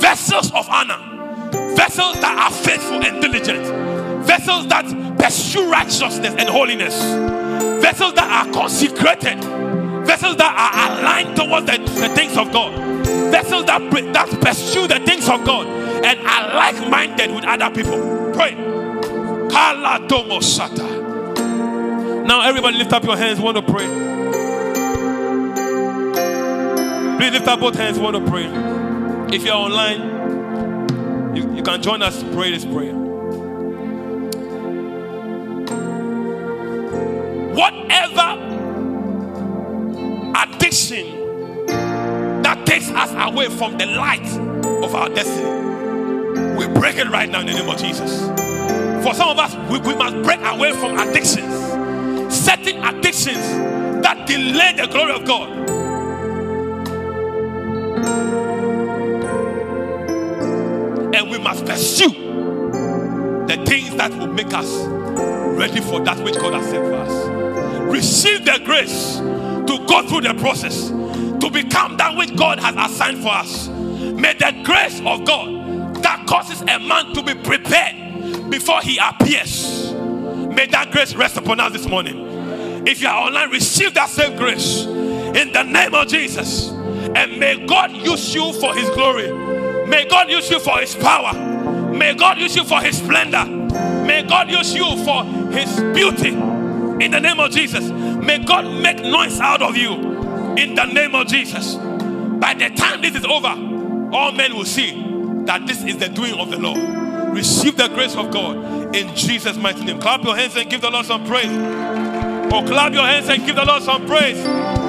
Vessels 0.00 0.50
of 0.52 0.68
honor, 0.68 0.98
vessels 1.76 2.20
that 2.20 2.36
are 2.38 2.50
faithful 2.50 3.04
and 3.04 3.20
diligent, 3.20 3.66
vessels 4.24 4.66
that 4.68 4.84
pursue 5.18 5.70
righteousness 5.70 6.34
and 6.38 6.48
holiness, 6.48 6.94
vessels 7.82 8.14
that 8.14 8.46
are 8.46 8.52
consecrated, 8.52 9.42
vessels 10.06 10.36
that 10.36 10.54
are 10.56 10.98
aligned 10.98 11.36
towards 11.36 11.66
the, 11.66 11.78
the 12.00 12.08
things 12.14 12.36
of 12.36 12.50
God 12.52 12.96
vessels 13.30 13.64
that, 13.66 13.80
that 14.12 14.40
pursue 14.40 14.86
the 14.86 15.00
things 15.00 15.28
of 15.28 15.44
God 15.44 15.66
and 15.66 16.20
are 16.20 16.54
like 16.54 16.88
minded 16.88 17.34
with 17.34 17.44
other 17.44 17.70
people. 17.70 18.32
Pray. 18.32 18.54
Now, 22.26 22.48
everybody, 22.48 22.78
lift 22.78 22.92
up 22.92 23.04
your 23.04 23.16
hands. 23.16 23.40
Want 23.40 23.56
to 23.56 23.62
pray? 23.62 23.86
Please 27.16 27.32
lift 27.32 27.48
up 27.48 27.60
both 27.60 27.76
hands. 27.76 27.98
Want 27.98 28.16
to 28.16 28.30
pray? 28.30 28.46
If 29.34 29.42
you're 29.44 29.54
online, 29.54 31.34
you, 31.34 31.54
you 31.56 31.62
can 31.62 31.80
join 31.82 32.02
us 32.02 32.20
to 32.22 32.32
pray 32.32 32.50
this 32.50 32.64
prayer. 32.64 32.94
Whatever 37.54 38.42
addiction 40.36 41.06
that 42.42 42.66
takes 42.66 42.90
us 42.90 43.10
away 43.16 43.48
from 43.48 43.78
the 43.78 43.86
light 43.86 44.26
of 44.84 44.94
our 44.94 45.08
destiny. 45.08 45.50
We 46.56 46.66
break 46.68 46.96
it 46.96 47.08
right 47.08 47.30
now 47.30 47.40
in 47.40 47.46
the 47.46 47.54
name 47.54 47.68
of 47.68 47.78
Jesus. 47.78 48.26
For 49.02 49.14
some 49.14 49.30
of 49.30 49.38
us, 49.38 49.54
we, 49.70 49.78
we 49.78 49.94
must 49.94 50.22
break 50.22 50.40
away 50.40 50.72
from 50.72 50.98
addictions, 50.98 51.54
certain 52.34 52.84
addictions 52.84 53.40
that 54.02 54.26
delay 54.26 54.74
the 54.76 54.86
glory 54.86 55.12
of 55.12 55.24
God. 55.24 55.75
And 61.14 61.30
we 61.30 61.38
must 61.38 61.64
pursue 61.64 62.10
the 63.46 63.62
things 63.66 63.94
that 63.96 64.12
will 64.12 64.26
make 64.26 64.52
us 64.52 64.70
ready 65.56 65.80
for 65.80 66.00
that 66.00 66.18
which 66.22 66.34
God 66.38 66.54
has 66.54 66.68
sent 66.68 66.86
for 66.86 66.94
us. 66.94 67.28
Receive 67.90 68.44
the 68.44 68.60
grace 68.64 69.16
to 69.16 69.86
go 69.86 70.06
through 70.06 70.22
the 70.22 70.34
process, 70.40 70.88
to 70.90 71.50
become 71.50 71.96
that 71.96 72.16
which 72.16 72.34
God 72.36 72.58
has 72.58 72.74
assigned 72.76 73.22
for 73.22 73.30
us. 73.30 73.68
May 73.68 74.34
the 74.34 74.62
grace 74.64 75.00
of 75.00 75.24
God 75.24 76.02
that 76.02 76.26
causes 76.26 76.60
a 76.62 76.78
man 76.78 77.14
to 77.14 77.22
be 77.22 77.34
prepared 77.34 78.50
before 78.50 78.80
he 78.80 78.98
appears, 78.98 79.92
may 79.92 80.66
that 80.66 80.90
grace 80.92 81.14
rest 81.14 81.36
upon 81.36 81.60
us 81.60 81.72
this 81.72 81.86
morning. 81.86 82.86
If 82.86 83.00
you 83.00 83.08
are 83.08 83.26
online, 83.26 83.50
receive 83.50 83.94
that 83.94 84.08
same 84.10 84.36
grace 84.36 84.84
in 84.84 85.52
the 85.52 85.62
name 85.62 85.94
of 85.94 86.06
Jesus. 86.08 86.75
And 87.16 87.40
may 87.40 87.64
God 87.64 87.92
use 87.92 88.34
you 88.34 88.52
for 88.52 88.74
his 88.74 88.90
glory. 88.90 89.32
May 89.86 90.04
God 90.04 90.28
use 90.28 90.50
you 90.50 90.60
for 90.60 90.78
his 90.78 90.94
power. 90.94 91.32
May 91.90 92.14
God 92.14 92.36
use 92.36 92.54
you 92.54 92.62
for 92.62 92.78
his 92.82 92.98
splendor. 92.98 93.46
May 93.46 94.22
God 94.22 94.50
use 94.50 94.74
you 94.74 94.84
for 95.02 95.24
his 95.50 95.80
beauty. 95.94 96.34
In 96.34 97.10
the 97.12 97.18
name 97.18 97.40
of 97.40 97.52
Jesus. 97.52 97.88
May 97.88 98.44
God 98.44 98.66
make 98.82 98.98
noise 98.98 99.40
out 99.40 99.62
of 99.62 99.78
you. 99.78 99.94
In 100.56 100.74
the 100.74 100.84
name 100.84 101.14
of 101.14 101.26
Jesus. 101.26 101.76
By 101.76 102.52
the 102.52 102.68
time 102.76 103.00
this 103.00 103.14
is 103.14 103.24
over, 103.24 103.48
all 104.14 104.32
men 104.32 104.54
will 104.54 104.66
see 104.66 105.02
that 105.46 105.66
this 105.66 105.82
is 105.84 105.96
the 105.96 106.10
doing 106.10 106.34
of 106.38 106.50
the 106.50 106.58
Lord. 106.58 106.78
Receive 107.34 107.78
the 107.78 107.88
grace 107.88 108.14
of 108.14 108.30
God 108.30 108.94
in 108.94 109.16
Jesus' 109.16 109.56
mighty 109.56 109.86
name. 109.86 110.00
Clap 110.00 110.22
your 110.22 110.36
hands 110.36 110.54
and 110.54 110.68
give 110.68 110.82
the 110.82 110.90
Lord 110.90 111.06
some 111.06 111.26
praise. 111.26 111.50
Or 112.52 112.62
oh, 112.62 112.66
clap 112.66 112.92
your 112.92 113.06
hands 113.06 113.30
and 113.30 113.42
give 113.46 113.56
the 113.56 113.64
Lord 113.64 113.82
some 113.82 114.06
praise. 114.06 114.85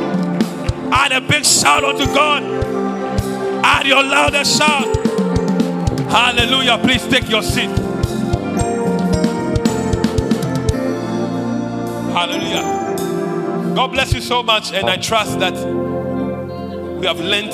Add 0.91 1.11
a 1.11 1.21
big 1.21 1.45
shout 1.45 1.83
unto 1.83 2.05
God. 2.05 2.43
Add 3.63 3.85
your 3.87 4.03
loudest 4.03 4.57
shout. 4.57 4.95
Hallelujah. 6.09 6.77
Please 6.79 7.05
take 7.07 7.29
your 7.29 7.43
seat. 7.43 7.69
Hallelujah. 12.13 13.73
God 13.75 13.91
bless 13.91 14.13
you 14.13 14.21
so 14.21 14.41
much, 14.41 14.73
and 14.73 14.89
I 14.89 14.97
trust 14.97 15.39
that 15.39 15.53
we 16.99 17.05
have 17.05 17.19
learned 17.19 17.53